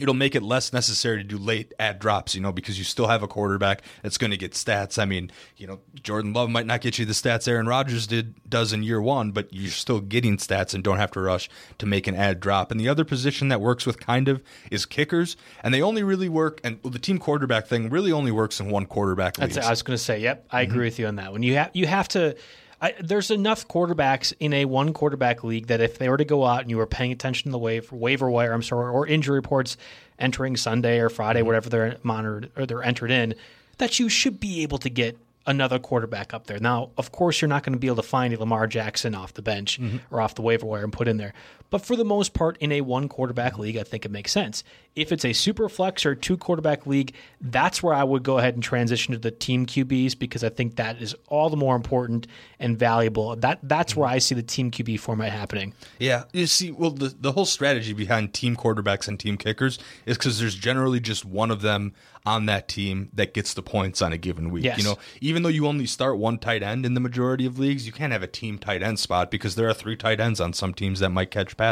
[0.00, 3.06] it'll make it less necessary to do late add drops, you know, because you still
[3.06, 4.98] have a quarterback that's going to get stats.
[5.00, 8.34] I mean, you know, Jordan Love might not get you the stats Aaron Rodgers did
[8.48, 11.86] does in year one, but you're still getting stats and don't have to rush to
[11.86, 12.70] make an add drop.
[12.70, 16.28] And the other position that works with kind of is kickers, and they only really
[16.28, 16.60] work.
[16.64, 19.50] And the team quarterback thing really only works in one quarterback league.
[19.50, 20.72] That's, I was going to say, yep, I Mm-hmm.
[20.72, 21.42] agree with you on that one.
[21.42, 22.36] You have you have to.
[22.80, 26.44] I, there's enough quarterbacks in a one quarterback league that if they were to go
[26.44, 29.36] out and you were paying attention to the waiver, waiver wire, I'm sorry, or injury
[29.36, 29.76] reports
[30.18, 31.46] entering Sunday or Friday, Mm-hmm.
[31.46, 33.34] whatever they're monitored or they're entered in,
[33.78, 36.58] that you should be able to get another quarterback up there.
[36.58, 39.32] Now, of course, you're not going to be able to find a Lamar Jackson off
[39.34, 39.98] the bench Mm-hmm.
[40.14, 41.34] or off the waiver wire and put in there.
[41.70, 44.64] But for the most part, in a one quarterback league, I think it makes sense.
[44.94, 48.54] If it's a super flex or two quarterback league, that's where I would go ahead
[48.54, 52.26] and transition to the team QBs because I think that is all the more important
[52.58, 53.36] and valuable.
[53.36, 55.74] That that's where I see the team QB format happening.
[55.98, 60.16] Yeah, you see, well, the the whole strategy behind team quarterbacks and team kickers is
[60.16, 61.92] because there's generally just one of them
[62.26, 64.64] on that team that gets the points on a given week.
[64.64, 64.78] Yes.
[64.78, 67.86] You know, even though you only start one tight end in the majority of leagues,
[67.86, 70.52] you can't have a team tight end spot because there are three tight ends on
[70.52, 71.65] some teams that might catch passes.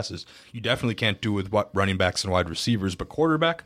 [0.52, 3.64] You definitely can't do with what running backs and wide receivers, but quarterback,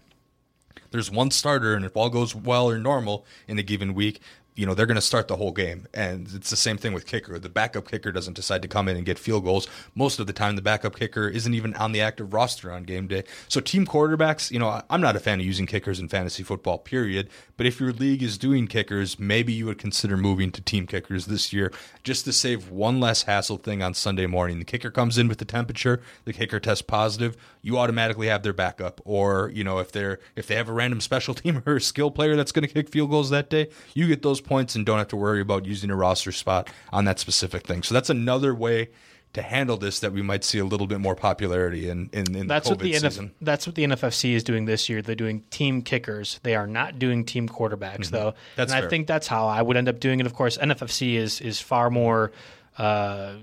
[0.90, 4.20] there's one starter, and if all goes well or normal in a given week,
[4.58, 5.86] you know they're going to start the whole game.
[5.94, 7.38] And it's the same thing with kicker.
[7.38, 9.68] The backup kicker doesn't decide to come in and get field goals.
[9.94, 13.06] Most of the time, the backup kicker isn't even on the active roster on game
[13.06, 13.22] day.
[13.46, 16.78] So team quarterbacks, you know, I'm not a fan of using kickers in fantasy football.
[16.78, 17.28] Period.
[17.56, 21.26] But if your league is doing kickers, maybe you would consider moving to team kickers
[21.26, 24.58] this year just to save one less hassle thing on Sunday morning.
[24.58, 28.52] The kicker comes in with the temperature, the kicker tests positive, you automatically have their
[28.52, 29.00] backup.
[29.04, 32.34] Or, you know, if they're if they have a random special team or skill player
[32.34, 35.08] that's going to kick field goals that day, you get those points and don't have
[35.08, 37.82] to worry about using a roster spot on that specific thing.
[37.82, 38.88] So that's another way
[39.34, 42.46] to handle this that we might see a little bit more popularity in in, in
[42.46, 43.34] That's the what COVID the NF- season.
[43.42, 45.02] that's what the NFFC is doing this year.
[45.02, 46.40] They're doing team kickers.
[46.42, 48.30] They are not doing team quarterbacks though.
[48.30, 48.56] Mm-hmm.
[48.56, 48.86] That's and fair.
[48.86, 50.26] I think that's how I would end up doing it.
[50.26, 52.32] Of course, NFFC is is far more
[52.78, 53.34] uh,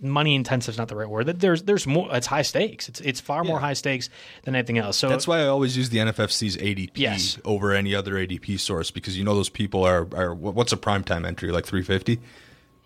[0.00, 1.26] money intensive is not the right word.
[1.26, 2.08] There's there's more.
[2.14, 2.88] It's high stakes.
[2.88, 4.10] It's it's far more high stakes
[4.44, 4.96] than anything else.
[4.96, 7.38] So That's why I always use the NFFC's ADP Yes.
[7.44, 11.26] over any other ADP source because you know those people are are what's a primetime
[11.26, 12.20] entry like 350.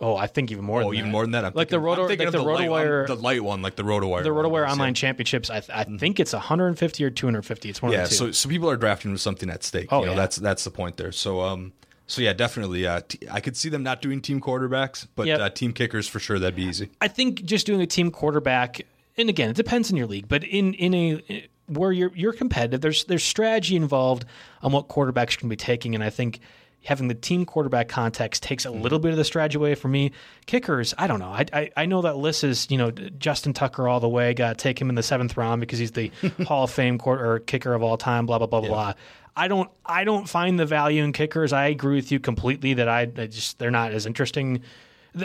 [0.03, 0.83] Oh, I think even more.
[0.83, 1.13] Oh, than even that.
[1.13, 1.45] more than that.
[1.45, 3.85] I'm like thinking, the roto, like the the light, RotoWire, the light one, like the
[3.85, 4.25] RotoWire.
[4.25, 4.95] the RotoWire Online yeah.
[4.95, 5.49] Championships.
[5.49, 7.69] I, I think it's 150 or 250.
[7.71, 9.89] It's one Yeah, so so people are drafting with something at stake.
[9.93, 10.17] Oh, you know, yeah.
[10.17, 11.13] that's that's the point there.
[11.13, 11.73] So um,
[12.13, 12.87] so yeah, definitely.
[12.87, 15.41] Uh, t- I could see them not doing team quarterbacks, but Yep.
[15.41, 16.39] uh, team kickers for sure.
[16.39, 16.91] That'd be easy.
[17.01, 18.83] I think just doing a team quarterback,
[19.17, 22.81] and again, it depends on your league, but in in a where you're you're competitive,
[22.83, 24.25] there's there's strategy involved
[24.63, 26.41] on what quarterbacks you can be taking, and I think
[26.85, 30.11] having the team quarterback context takes a little bit of the strategy away from me.
[30.47, 31.29] Kickers, I don't know.
[31.29, 34.35] I I, I know that list is you know Justin Tucker all the way.
[34.35, 36.11] Got to take him in the seventh round because he's the
[36.47, 38.27] Hall of Fame quarter or kicker of all time.
[38.27, 38.93] Blah blah blah blah blah.
[39.37, 41.53] I don't I don't find the value in kickers.
[41.53, 44.63] I agree with you completely that I, I just they're not as interesting.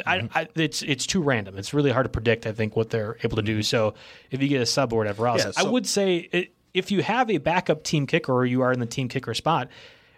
[0.06, 1.58] I, I, it's it's too random.
[1.58, 2.46] It's really hard to predict.
[2.46, 3.64] I think what they're able to do.
[3.64, 3.94] So
[4.32, 7.02] if you get a sub or whatever else, Yeah, I would say it, if you
[7.02, 9.70] have a backup team kicker or you are in the team kicker spot,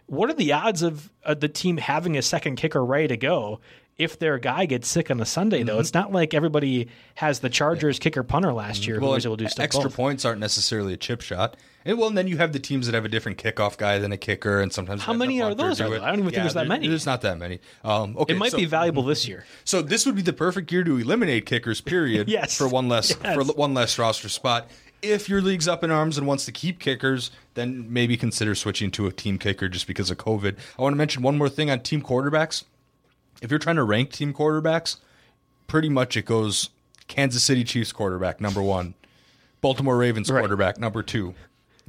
[0.08, 3.60] what are the odds of uh, the team having a second kicker ready to go?
[3.98, 7.50] If their guy gets sick on a Sunday, though, it's not like everybody has the
[7.50, 9.64] Chargers kicker punter last year who was able to do stuff.
[9.64, 9.96] extra both.
[9.96, 11.58] points aren't necessarily a chip shot.
[11.86, 14.12] And well, and then you have the teams that have a different kickoff guy than
[14.12, 16.68] a kicker, and sometimes How many are those are I don't even think there's that
[16.68, 16.88] many.
[16.88, 17.60] There's not that many.
[17.84, 19.46] Um, okay, It might so, be valuable this year.
[19.64, 21.82] So this would be the perfect year to eliminate kickers.
[21.82, 22.28] Period.
[22.40, 22.58] Yes.
[22.58, 23.34] For one less Yes.
[23.36, 24.70] for one less roster spot.
[25.02, 28.92] If your league's up in arms and wants to keep kickers, then maybe consider switching
[28.92, 30.58] to a team kicker just because of COVID.
[30.78, 32.66] I want to mention one more thing on team quarterbacks.
[33.42, 34.98] If you're trying to rank team quarterbacks,
[35.68, 36.70] pretty much it goes
[37.08, 38.94] Kansas City Chiefs quarterback number one,
[39.62, 40.42] Baltimore Ravens Right.
[40.42, 41.34] quarterback number two,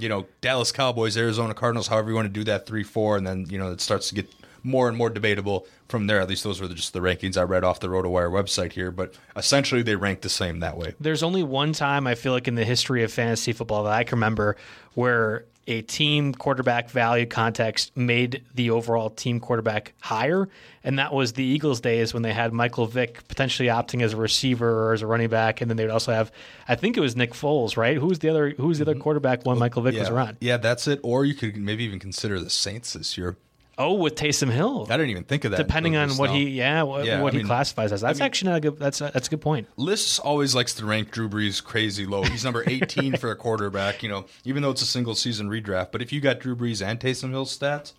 [0.01, 3.27] you know Dallas Cowboys, Arizona Cardinals, however you want to do that three four, and
[3.27, 4.29] then you know it starts to get
[4.63, 6.21] more and more debatable from there.
[6.21, 9.15] At least those were just the rankings I read off the RotoWire website here, but
[9.37, 10.95] essentially they rank the same that way.
[11.01, 14.05] There's only one time I feel like in the history of fantasy football that I
[14.05, 14.57] can remember
[14.95, 20.49] where a team quarterback value context made the overall team quarterback higher,
[20.83, 24.17] and that was the Eagles days when they had Michael Vick potentially opting as a
[24.17, 26.33] receiver or as a running back, and then they would also have
[26.67, 27.97] I think it was Nick Foles, right?
[27.99, 30.17] Who was the other who was the other quarterback when Michael Vick was Mm-hmm.
[30.17, 30.37] Around?
[30.41, 30.99] yeah, that's it.
[31.05, 33.37] Or you could maybe even consider the Saints this year.
[33.83, 34.87] Oh, with Taysom Hill.
[34.91, 35.57] I didn't even think of that.
[35.57, 38.03] Depending on what he, yeah, what, Yeah, what I he mean- classifies as.
[38.03, 38.79] That's actually not a good.
[38.79, 39.69] That's a, that's a good point.
[39.77, 42.23] Lists always likes to rank Drew Brees crazy low.
[42.23, 45.93] He's number 18 for a quarterback, you know, even though it's a single season redraft.
[45.93, 47.95] But if you got Drew Brees and Taysom Hill stats,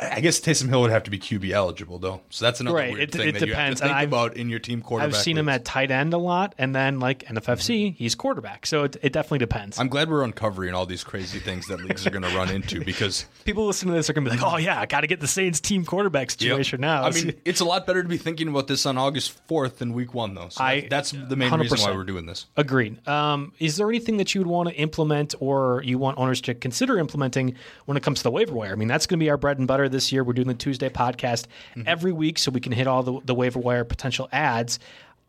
[0.00, 2.20] I guess Taysom Hill would have to be QB eligible, though.
[2.30, 3.80] So that's another Right, weird it- thing it that you have depends.
[3.80, 5.14] to think I've- about in your team quarterback.
[5.16, 8.66] I've seen him at tight end a lot, and then like NFFC, he's quarterback.
[8.66, 9.78] So it, it definitely depends.
[9.78, 12.84] I'm glad we're uncovering all these crazy things that leagues are going to run into
[12.84, 15.20] because People listening to this are gonna be like, "Oh yeah, I got to get
[15.20, 18.46] the Saints team quarterback situation now." I mean, it's a lot better to be thinking
[18.48, 20.48] about this on August 4th than week one, though.
[20.50, 21.96] So I- that's, that's the main reason why 100%.
[21.96, 22.46] we're doing this.
[22.56, 23.06] Agreed.
[23.08, 26.54] Um, is there anything that you would want to implement or you want owners to
[26.54, 27.54] consider implementing
[27.86, 28.72] when it comes to the waiver wire?
[28.72, 30.24] I mean, that's going to be our bread and butter this year.
[30.24, 31.82] We're doing the Tuesday podcast mm-hmm.
[31.86, 34.78] every week so we can hit all the, the waiver wire potential adds.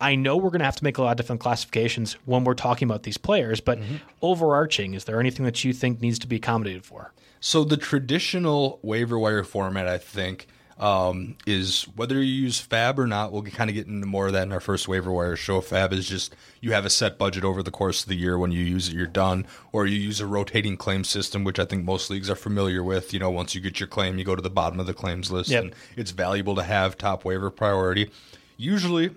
[0.01, 2.53] I know we're going to have to make a lot of different classifications when we're
[2.53, 3.97] talking about these players, but mm-hmm.
[4.21, 7.11] overarching, is there anything that you think needs to be accommodated for?
[7.41, 10.47] So the traditional waiver wire format, I think,
[10.79, 13.31] um, is whether you use FAAB or not.
[13.31, 15.59] We'll kind of get into more of that in our first waiver wire show.
[15.61, 18.37] FAAB is just you have a set budget over the course of the year.
[18.37, 19.45] When you use it, you're done.
[19.73, 23.13] Or you use a rotating claim system, which I think most leagues are familiar with.
[23.13, 25.29] You know, once you get your claim, you go to the bottom of the claims
[25.31, 25.63] list, Yep.
[25.63, 28.09] and it's valuable to have top waiver priority.
[28.55, 29.11] Usually,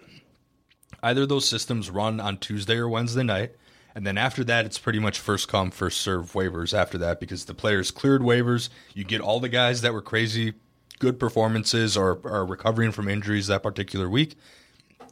[1.03, 3.53] either of those systems run on Tuesday or Wednesday night.
[3.95, 7.45] And then after that, it's pretty much first come, first serve waivers after that because
[7.45, 8.71] the players cleared waivers.
[8.95, 10.55] You get all the guys that were crazy
[11.03, 14.37] good performances or are recovering from injuries that particular week.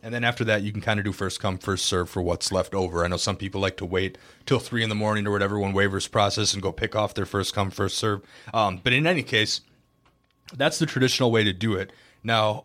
[0.05, 2.53] And then after that, you can kind of do first come, first serve for what's
[2.53, 3.05] left over.
[3.05, 4.17] I know some people like to wait
[4.47, 7.27] till three in the morning or whatever when waivers process and go pick off their
[7.27, 8.23] first come, first serve.
[8.55, 9.63] Um, but in any case,
[10.57, 11.93] that's the traditional way to do it.
[12.23, 12.65] Now,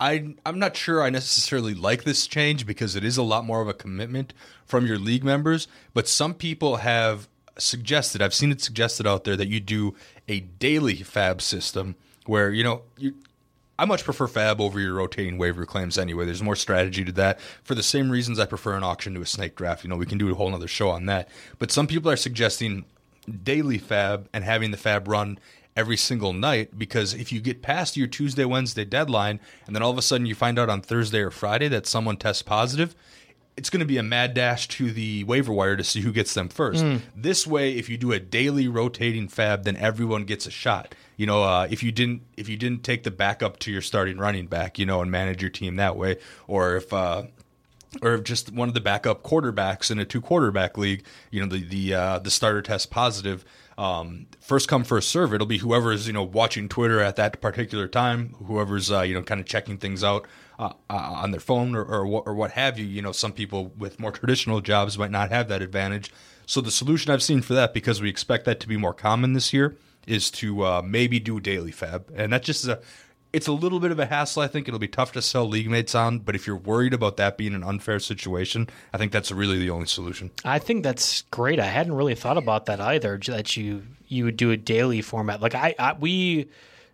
[0.00, 3.60] I I'm not sure I necessarily like this change because it is a lot more
[3.60, 4.32] of a commitment
[4.64, 9.36] from your league members, but some people have suggested, I've seen it suggested out there
[9.36, 9.94] that you do
[10.26, 11.96] a daily FAAB system
[12.26, 13.14] where, you know, you
[13.78, 16.24] I much prefer FAAB over your rotating waiver claims anyway.
[16.24, 17.40] There's more strategy to that.
[17.64, 19.82] For the same reasons I prefer an auction to a snake draft.
[19.82, 21.28] You know, we can do a whole other show on that.
[21.58, 22.84] But some people are suggesting
[23.42, 25.38] daily FAAB and having the FAAB run
[25.74, 29.90] every single night because if you get past your Tuesday, Wednesday deadline and then all
[29.90, 32.94] of a sudden you find out on Thursday or Friday that someone tests positive,
[33.56, 36.34] it's going to be a mad dash to the waiver wire to see who gets
[36.34, 36.82] them first.
[37.14, 40.94] This way, if you do a daily rotating FAAB, then everyone gets a shot.
[41.16, 44.16] You know, uh, if you didn't if you didn't take the backup to your starting
[44.18, 46.16] running back, you know, and manage your team that way,
[46.48, 47.24] or if uh,
[48.00, 51.46] or if just one of the backup quarterbacks in a two quarterback league, you know,
[51.46, 53.44] the the uh, the starter test positive,
[53.76, 55.34] um, first come first serve.
[55.34, 59.22] It'll be whoever's you know watching Twitter at that particular time, whoever's uh, you know
[59.22, 60.26] kind of checking things out
[60.62, 62.86] uh, uh, on their phone or or what, or what have you.
[62.86, 66.12] You know, some people with more traditional jobs might not have that advantage.
[66.46, 69.32] So the solution I've seen for that, because we expect that to be more common
[69.32, 72.80] this year, is to uh, maybe do daily FAAB, and that just is a
[73.32, 74.42] it's a little bit of a hassle.
[74.42, 77.16] I think it'll be tough to sell league mates on, but if you're worried about
[77.16, 80.30] that being an unfair situation, I think that's really the only solution.
[80.44, 81.58] I think that's great.
[81.58, 83.18] I hadn't really thought about that either.
[83.26, 85.40] That you you would do a daily format.
[85.40, 86.48] Like I, I we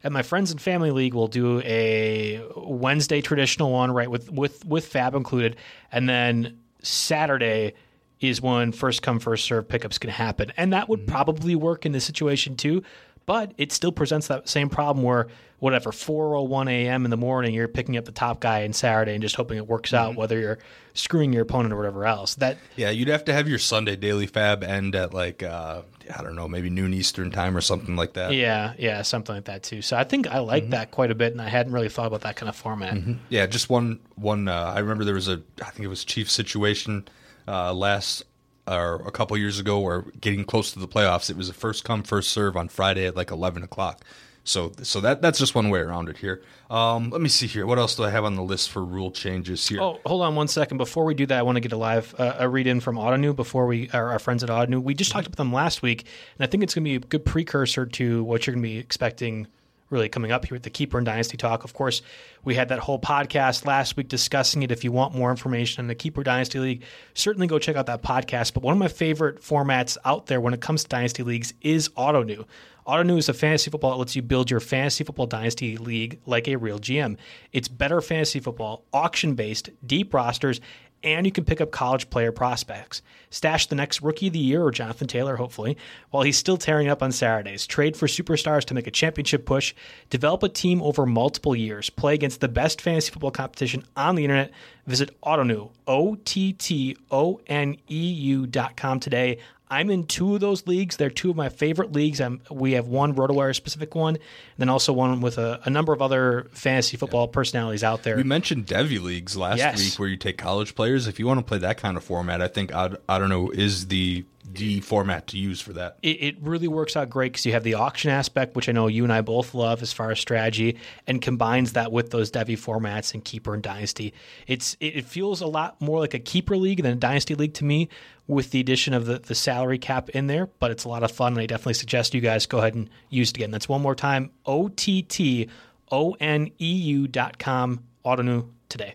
[0.05, 4.64] at my friends and family league we'll do a Wednesday traditional one, right, with with
[4.64, 5.57] with FAAB included,
[5.92, 7.74] and then Saturday
[8.20, 11.11] is when first come first serve pickups can happen, and that would mm-hmm.
[11.11, 12.82] probably work in this situation too.
[13.26, 15.28] But it still presents that same problem where
[15.59, 17.04] whatever 4:01 a.m.
[17.04, 19.66] in the morning, you're picking up the top guy in Saturday and just hoping it
[19.66, 20.20] works out, mm-hmm.
[20.20, 20.59] whether you're
[20.94, 22.36] screwing your opponent or whatever else.
[22.36, 25.82] That yeah, you'd have to have your Sunday daily FAAB end at like uh,
[26.16, 28.32] I don't know, maybe noon Eastern time or something like that.
[28.32, 29.82] Yeah, yeah, something like that too.
[29.82, 30.70] So I think I like mm-hmm.
[30.70, 32.94] that quite a bit, and I hadn't really thought about that kind of format.
[32.94, 33.14] Mm-hmm.
[33.28, 34.48] Yeah, just one one.
[34.48, 37.09] Uh, I remember there was a I think it was Chief situation
[37.46, 38.22] uh, last
[38.66, 41.30] or a couple years ago, or getting close to the playoffs.
[41.30, 44.04] It was a first come first serve on Friday at like eleven o'clock.
[44.49, 46.42] So so that that's just one way around it here.
[46.70, 47.66] Um, let me see here.
[47.66, 49.80] What else do I have on the list for rule changes here?
[49.80, 50.78] Oh, hold on one second.
[50.78, 52.96] Before we do that, I want to get a live uh, a read in from
[52.96, 54.82] Ottoneu before we our, our friends at Ottoneu.
[54.82, 56.07] We just talked about them last week,
[56.38, 58.68] and I think it's going to be a good precursor to what you're going to
[58.68, 59.49] be expecting
[59.91, 61.64] really coming up here with the Keeper and Dynasty Talk.
[61.64, 62.03] Of course,
[62.45, 64.70] we had that whole podcast last week discussing it.
[64.70, 66.84] If you want more information on the Keeper Dynasty League,
[67.14, 68.55] certainly go check out that podcast.
[68.55, 71.89] But one of my favorite formats out there when it comes to Dynasty Leagues is
[71.91, 72.45] Ottoneu.
[72.89, 76.49] Ottoneu is a fantasy football that lets you build your fantasy football dynasty league like
[76.49, 77.18] a real GM.
[77.53, 80.62] It's better fantasy football, auction based, deep rosters,
[81.03, 83.03] and you can pick up college player prospects.
[83.30, 85.76] Stash the next rookie of the year or Jonathan Taylor, hopefully,
[86.11, 87.66] while he's still tearing up on Saturdays.
[87.66, 89.74] Trade for superstars to make a championship push.
[90.09, 91.90] Develop a team over multiple years.
[91.90, 94.51] Play against the best fantasy football competition on the internet.
[94.86, 99.38] Visit Ottoneu, O T T O N E U dot com today.
[99.71, 100.97] I'm in two of those leagues.
[100.97, 102.21] They're two of my favorite leagues.
[102.21, 104.23] I'm, we have one RotoWire specific one, and
[104.57, 107.33] then also one with a, a number of other fantasy football yeah.
[107.33, 108.16] personalities out there.
[108.16, 109.79] We mentioned Devy leagues last yes.
[109.79, 111.07] week, where you take college players.
[111.07, 114.25] If you want to play that kind of format, I think I, Ottoneu is the
[114.51, 115.99] the format to use for that.
[116.03, 118.86] It, it really works out great because you have the auction aspect, which I know
[118.86, 122.59] you and I both love as far as strategy, and combines that with those Devy
[122.59, 124.14] formats and Keeper and Dynasty.
[124.46, 127.55] It's it, it feels a lot more like a Keeper league than a Dynasty league
[127.55, 127.88] to me,
[128.26, 131.11] with the addition of the, the salary cap in there, but it's a lot of
[131.11, 133.51] fun, and I definitely suggest you guys go ahead and use it again.
[133.51, 135.49] That's one more time O T T
[135.90, 138.94] O N E U dot com, Ottoneu today.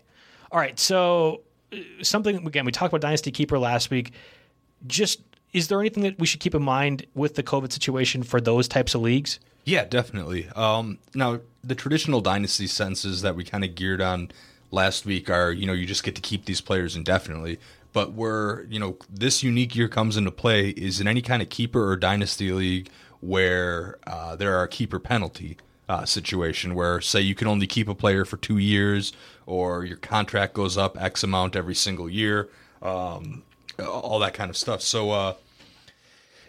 [0.52, 1.42] All right, so
[1.72, 4.12] uh, something, again, we talked about Dynasty Keeper last week.
[4.86, 5.23] Just
[5.54, 8.68] is there anything that we should keep in mind with the COVID situation for those
[8.68, 9.38] types of leagues?
[9.64, 10.48] Yeah, definitely.
[10.54, 14.30] Um, now, the traditional dynasty senses that we kind of geared on
[14.70, 17.58] last week are, you know, you just get to keep these players indefinitely.
[17.94, 21.48] But where you know this unique year comes into play is in any kind of
[21.48, 22.90] keeper or dynasty league
[23.20, 25.56] where uh, there are keeper penalty
[25.88, 29.12] uh, situation where say you can only keep a player for two years
[29.46, 32.48] or your contract goes up X amount every single year,
[32.82, 33.44] um,
[33.78, 34.82] all that kind of stuff.
[34.82, 35.34] So uh,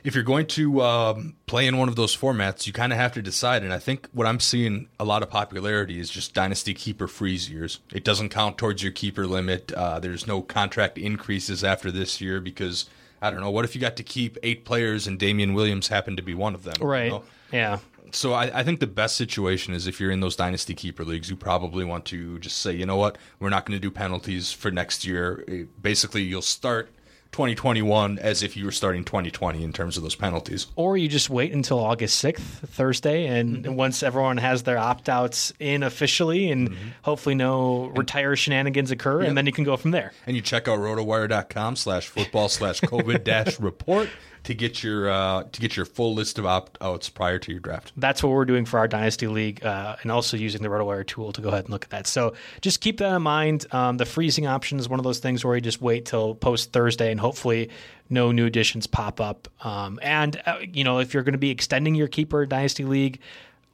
[0.05, 3.13] if you're going to um, play in one of those formats, you kind of have
[3.13, 3.63] to decide.
[3.63, 7.49] And I think what I'm seeing a lot of popularity is just dynasty keeper freeze
[7.49, 7.79] years.
[7.91, 9.71] It doesn't count towards your keeper limit.
[9.73, 12.85] Uh, there's no contract increases after this year because
[13.19, 13.49] I don't know.
[13.49, 16.53] What if you got to keep eight players and Damien Williams happened to be one
[16.53, 16.75] of them?
[16.79, 17.05] Right.
[17.05, 17.23] You know?
[17.51, 17.79] Yeah.
[18.11, 21.31] So I, I, think the best situation is if you're in those dynasty keeper leagues,
[21.31, 24.51] you probably want to just say, you know what, we're not going to do penalties
[24.51, 25.67] for next year.
[25.81, 26.91] Basically, you'll start
[27.31, 30.67] 2021 as if you were starting 2020 in terms of those penalties.
[30.75, 33.75] Or you just wait until August 6th, Thursday, and mm-hmm.
[33.75, 36.87] once everyone has their opt outs in officially, and mm-hmm.
[37.01, 39.29] hopefully no retire shenanigans occur, yep.
[39.29, 40.13] and then you can go from there.
[40.25, 44.09] And you check out rotowire.com slash football slash COVID dash report
[44.45, 47.59] to get your uh, to get your full list of opt outs prior to your
[47.59, 47.91] draft.
[47.97, 51.33] That's what we're doing for our dynasty league, uh, and also using the RotoWire tool
[51.33, 52.07] to go ahead and look at that.
[52.07, 53.65] So just keep that in mind.
[53.73, 56.71] Um, the freezing option is one of those things where you just wait till post
[56.71, 57.69] Thursday, and hopefully
[58.09, 59.47] no new additions pop up.
[59.61, 63.19] Um, and uh, you know if you're going to be extending your keeper dynasty league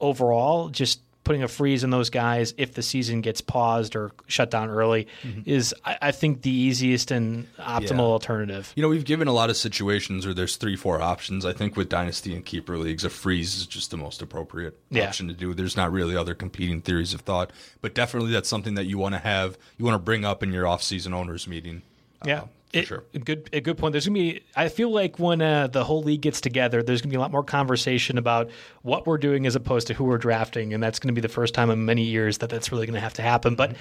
[0.00, 4.50] overall, just putting a freeze on those guys if the season gets paused or shut
[4.50, 5.42] down early Mm-hmm.
[5.46, 8.00] is, I, I think, the easiest and optimal Yeah.
[8.00, 8.72] alternative.
[8.74, 11.44] You know, we've given a lot of situations where there's three, four options.
[11.46, 15.06] I think with dynasty and keeper leagues, a freeze is just the most appropriate Yeah.
[15.08, 15.54] option to do.
[15.54, 19.14] There's not really other competing theories of thought, but definitely that's something that you want
[19.14, 21.82] to have, you want to bring up in your off-season owners meeting.
[22.24, 22.40] Yeah.
[22.42, 23.04] Uh, It- sure.
[23.14, 23.92] A good, a good point.
[23.92, 24.42] There's gonna be.
[24.56, 27.30] I feel like when uh, the whole league gets together, there's gonna be a lot
[27.30, 28.50] more conversation about
[28.82, 31.52] what we're doing as opposed to who we're drafting, and that's gonna be the first
[31.54, 33.54] time in many years that that's really gonna have to happen.
[33.56, 33.76] But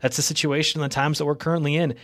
[0.00, 1.94] that's the situation, and the times that we're currently in.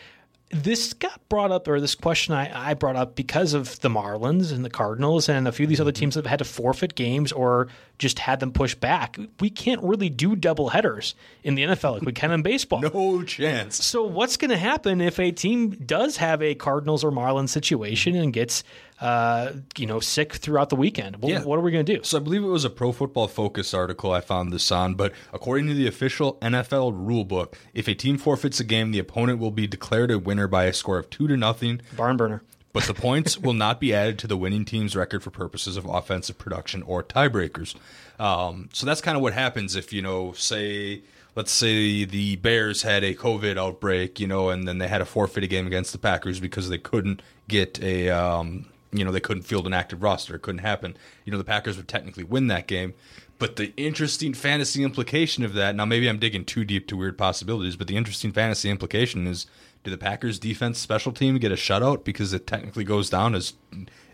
[0.55, 4.52] This got brought up, or this question I, I brought up because of the Marlins
[4.52, 6.94] and the Cardinals and a few of these other teams that have had to forfeit
[6.94, 7.66] games or
[7.98, 9.18] just had them pushed back.
[9.40, 12.80] We can't really do double headers in the NFL like we can in baseball.
[12.94, 13.84] No chance.
[13.84, 18.14] So what's going to happen if a team does have a Cardinals or Marlins situation
[18.14, 18.62] and gets,
[19.05, 21.16] uh, you know, sick throughout the weekend?
[21.16, 21.42] What, Yeah.
[21.44, 22.02] what are we going to do?
[22.02, 25.12] So I believe it was a Pro Football Focus article I found this on, but
[25.32, 29.50] according to the official NFL rulebook, if a team forfeits a game, the opponent will
[29.50, 32.42] be declared a winner by a score of two to nothing, Barn burner.
[32.72, 35.84] but the points will not be added to the winning team's record for purposes of
[35.84, 37.74] offensive production or tiebreakers.
[38.18, 41.02] Um, so that's kind of what happens if you know, say,
[41.36, 45.05] let's say the Bears had a COVID outbreak, you know, and then they had to
[45.05, 48.64] forfeit a game against the Packers because they couldn't get a, um,
[48.95, 50.36] you know, they couldn't field an active roster.
[50.36, 50.97] It couldn't happen.
[51.24, 52.95] You know, the Packers would technically win that game.
[53.38, 57.18] But the interesting fantasy implication of that, now maybe I'm digging too deep to weird
[57.18, 59.47] possibilities, but the interesting fantasy implication is
[59.82, 63.55] do the Packers defense special team get a shutout because it technically goes down as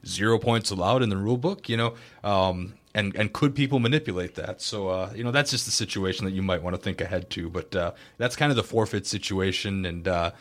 [0.06, 1.94] zero points allowed in the rule book, you know?
[2.24, 4.62] Um, and, and could people manipulate that?
[4.62, 7.30] So, uh, you know, that's just the situation that you might want to think ahead
[7.30, 7.48] to.
[7.48, 9.84] But uh, that's kind of the forfeit situation.
[9.84, 10.32] And, uh,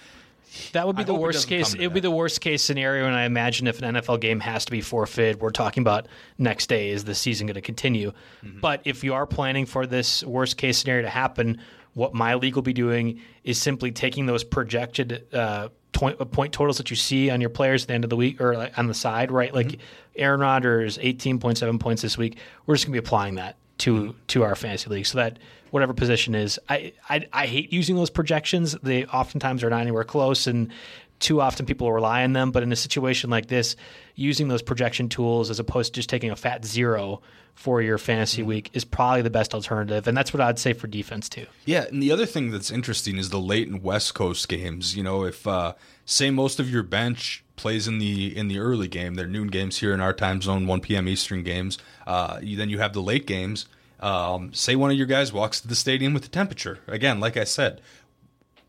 [0.73, 1.73] That would be I the it worst case.
[1.73, 4.65] It would be the worst case scenario, and I imagine if an NFL game has
[4.65, 8.11] to be forfeited, we're talking about next day is the season going to continue.
[8.43, 8.59] Mm-hmm.
[8.59, 11.59] But if you are planning for this worst case scenario to happen,
[11.93, 16.77] what my league will be doing is simply taking those projected uh, point, point totals
[16.77, 18.87] that you see on your players at the end of the week or like on
[18.87, 19.53] the side, right?
[19.53, 19.81] Like Mm-hmm.
[20.15, 22.37] Aaron Rodgers, eighteen point seven points this week.
[22.65, 25.39] We're just going to be applying that to to our fantasy league, so that
[25.71, 28.73] whatever position is, I, I I hate using those projections.
[28.83, 30.71] They oftentimes are not anywhere close, and
[31.19, 32.51] too often people rely on them.
[32.51, 33.75] But in a situation like this,
[34.15, 37.21] using those projection tools as opposed to just taking a fat zero
[37.59, 40.87] for your fantasy week is probably the best alternative, and that's what I'd say for
[40.87, 41.45] defense too.
[41.65, 44.95] Yeah, and the other thing that's interesting is the late and West Coast games.
[44.95, 45.73] You know, if uh,
[46.05, 49.79] say most of your bench plays in the in the early game, they're noon games
[49.79, 51.09] here in our time zone, 1 p.m.
[51.09, 51.77] Eastern games.
[52.07, 53.65] Uh, you, then you have the late games.
[53.99, 56.79] Um, say one of your guys walks to the stadium with the temperature.
[56.87, 57.81] Again, like I said,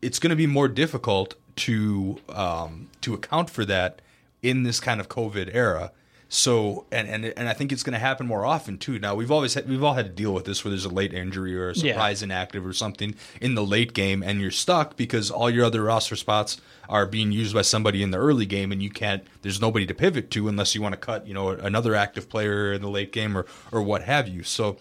[0.01, 4.01] it's going to be more difficult to um, to account for that
[4.41, 5.91] in this kind of COVID era.
[6.33, 8.97] So, and and and I think it's going to happen more often too.
[8.99, 11.13] Now we've always had, we've all had to deal with this, where there's a late
[11.13, 11.91] injury or a Yeah.
[11.93, 15.83] surprise inactive or something in the late game, and you're stuck because all your other
[15.83, 19.25] roster spots are being used by somebody in the early game, and you can't.
[19.41, 22.71] There's nobody to pivot to unless you want to cut, you know, another active player
[22.71, 24.43] in the late game or or what have you.
[24.43, 24.77] So,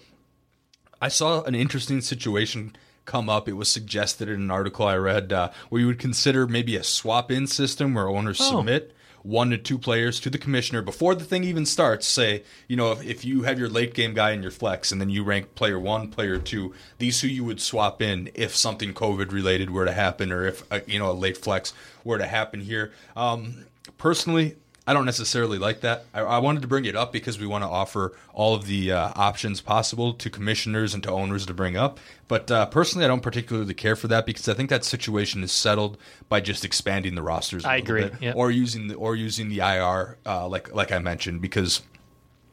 [1.03, 2.77] I saw an interesting situation
[3.11, 3.49] come up.
[3.49, 6.85] It was suggested in an article I read uh, where you would consider maybe a
[6.85, 8.59] swap in system where owners Oh.
[8.59, 12.07] submit one to two players to the commissioner before the thing even starts.
[12.07, 15.01] Say, you know, if, if you have your late game guy in your flex and
[15.01, 18.95] then you rank player one, player two, these who you would swap in if something
[18.95, 22.27] COVID related were to happen or if, uh, you know, a late flex were to
[22.27, 22.93] happen here.
[23.15, 23.67] Um,
[23.99, 24.57] personally,
[24.91, 26.07] I don't necessarily like that.
[26.13, 28.91] I, I wanted to bring it up because we want to offer all of the
[28.91, 32.01] uh, options possible to commissioners and to owners to bring up.
[32.27, 35.53] But uh, personally, I don't particularly care for that because I think that situation is
[35.53, 35.97] settled
[36.29, 37.65] by just expanding the rosters.
[37.65, 38.35] I agree, yep.
[38.35, 41.83] Or using the or using the IR, uh, like like I mentioned, because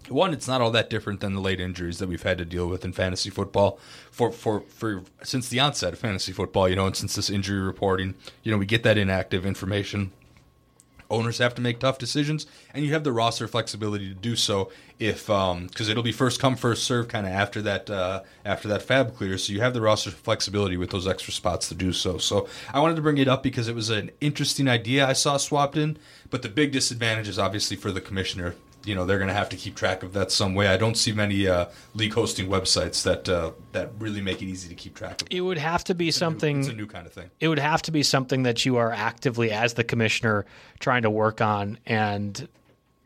[0.08, 2.68] one, it's not all that different than the late injuries that we've had to deal
[2.68, 3.80] with in fantasy football
[4.12, 6.70] for for for since the onset of fantasy football.
[6.70, 8.14] You know, and since this injury reporting,
[8.44, 10.12] you know, we get that inactive information
[11.10, 14.72] owners have to make tough decisions, and you have the roster flexibility to do so
[15.00, 18.86] if because it'll be first come first serve kind of after that uh, after that
[18.86, 19.38] FAAB clear.
[19.38, 22.18] So you have the roster flexibility with those extra spots to do so.
[22.18, 25.38] So I wanted to bring it up because it was an interesting idea I saw
[25.38, 25.98] swapped in,
[26.30, 28.56] but the big disadvantage is obviously for the commissioner.
[28.88, 30.68] You know they're going to have to keep track of that some way.
[30.68, 34.70] I don't see many uh, league hosting websites that uh, that really make it easy
[34.70, 35.28] to keep track of.
[35.30, 36.60] It would have to be something.
[36.60, 37.30] It's a new kind of thing.
[37.40, 40.46] it would have to be something that you are actively as the commissioner
[40.80, 42.48] trying to work on and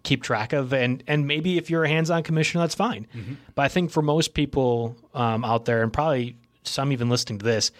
[0.03, 3.05] keep track of and and maybe if you're a hands-on commissioner that's fine
[3.53, 7.45] but i think for most people um, out there and probably some even listening to
[7.45, 7.71] this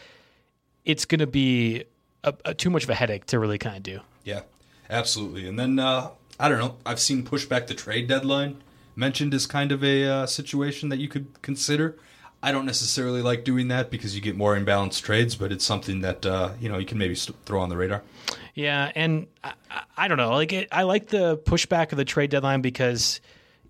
[0.85, 1.83] it's going to be
[2.23, 4.41] a, a, too much of a headache to really kind of do Yeah,
[4.87, 5.47] absolutely.
[5.47, 6.09] And then uh,
[6.41, 6.77] I don't know.
[6.85, 8.61] I've seen push back the trade deadline
[8.95, 11.97] mentioned as kind of a uh, situation that you could consider.
[12.43, 16.01] I don't necessarily like doing that because you get more imbalanced trades, but it's something
[16.01, 18.01] that uh, you know you can maybe throw on the radar.
[18.55, 19.53] Yeah, and I,
[19.95, 20.31] I don't know.
[20.31, 23.21] Like it, I like the pushback of the trade deadline because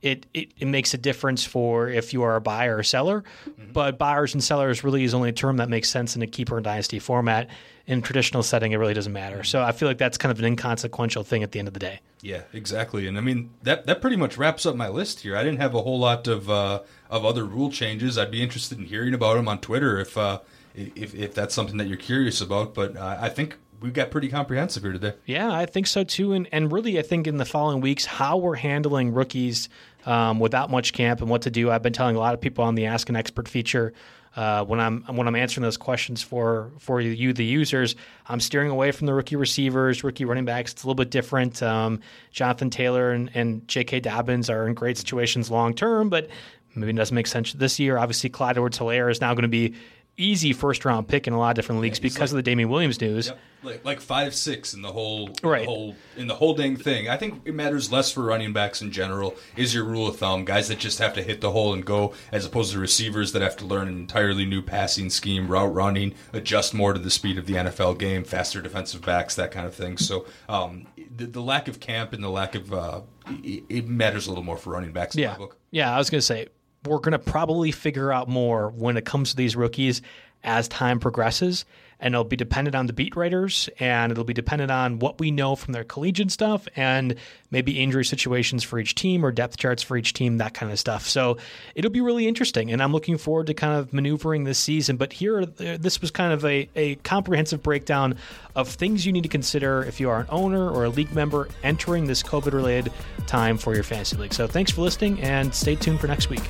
[0.02, 3.24] it, it, it makes a difference for if you are a buyer or seller.
[3.47, 3.72] Mm-hmm.
[3.72, 6.58] But buyers and sellers really is only a term that makes sense in a keeper
[6.58, 7.49] and dynasty format.
[7.88, 9.43] In traditional setting, it really doesn't matter.
[9.43, 11.80] So I feel like that's kind of an inconsequential thing at the end of the
[11.80, 11.99] day.
[12.22, 13.08] Yeah, exactly.
[13.08, 15.36] And I mean that that pretty much wraps up my list here.
[15.36, 18.18] I didn't have a whole lot of uh, of other rule changes.
[18.18, 20.39] I'd be interested in hearing about them on Twitter if uh,
[20.76, 22.74] if if that's something that you're curious about.
[22.76, 25.14] But uh, I think we got pretty comprehensive here today.
[25.26, 26.34] Yeah, I think so too.
[26.34, 29.68] And and really, I think in the following weeks, how we're handling rookies
[30.06, 31.72] um, without much camp and what to do.
[31.72, 33.93] I've been telling a lot of people on the Ask an Expert feature
[34.36, 37.95] uh, when I'm when I'm answering those questions for for you, the users.
[38.28, 40.72] I'm steering away from the rookie receivers, rookie running backs.
[40.72, 41.62] It's a little bit different.
[41.62, 41.99] Um,
[42.32, 43.99] Jonathan Taylor and, and J.K.
[43.99, 46.30] Dobbins are in great situations long term, but
[46.76, 47.97] maybe it doesn't make sense this year.
[47.97, 49.76] Obviously, Clyde Edwards-Helaire is now going to be
[50.22, 52.43] easy first round pick in a lot of different leagues yeah, because like, of the
[52.43, 53.28] Damien Williams news.
[53.28, 55.61] Yep like like five six in the whole right.
[55.61, 57.09] the whole in the whole dang thing.
[57.09, 59.36] I think it matters less for running backs in general.
[59.55, 62.13] Is your rule of thumb guys that just have to hit the hole and go,
[62.32, 66.15] as opposed to receivers that have to learn an entirely new passing scheme, route running,
[66.34, 69.76] adjust more to the speed of the NFL game, faster defensive backs, that kind of
[69.76, 69.97] thing.
[69.97, 73.01] So um, the, the, lack of camp and the lack of uh,
[73.43, 75.15] it, it, matters a little more for running backs.
[75.15, 75.38] Yeah,
[75.72, 75.93] yeah.
[75.93, 76.47] I was gonna say
[76.86, 80.01] we're gonna probably figure out more when it comes to these rookies
[80.43, 81.65] as time progresses
[82.01, 85.29] and it'll be dependent on the beat writers and it'll be dependent on what we
[85.29, 87.15] know from their collegiate stuff and
[87.51, 90.79] maybe injury situations for each team or depth charts for each team, that kind of
[90.79, 91.07] stuff.
[91.07, 91.38] So
[91.75, 94.97] it'll be really interesting, and I'm looking forward to kind of maneuvering this season.
[94.97, 98.15] But here, uh, this was kind of a, a comprehensive breakdown
[98.55, 101.47] of things you need to consider if you are an owner or a league member
[101.63, 102.91] entering this COVID related
[103.27, 104.34] time for your fantasy league.
[104.34, 106.49] So thanks for listening and stay tuned for next week.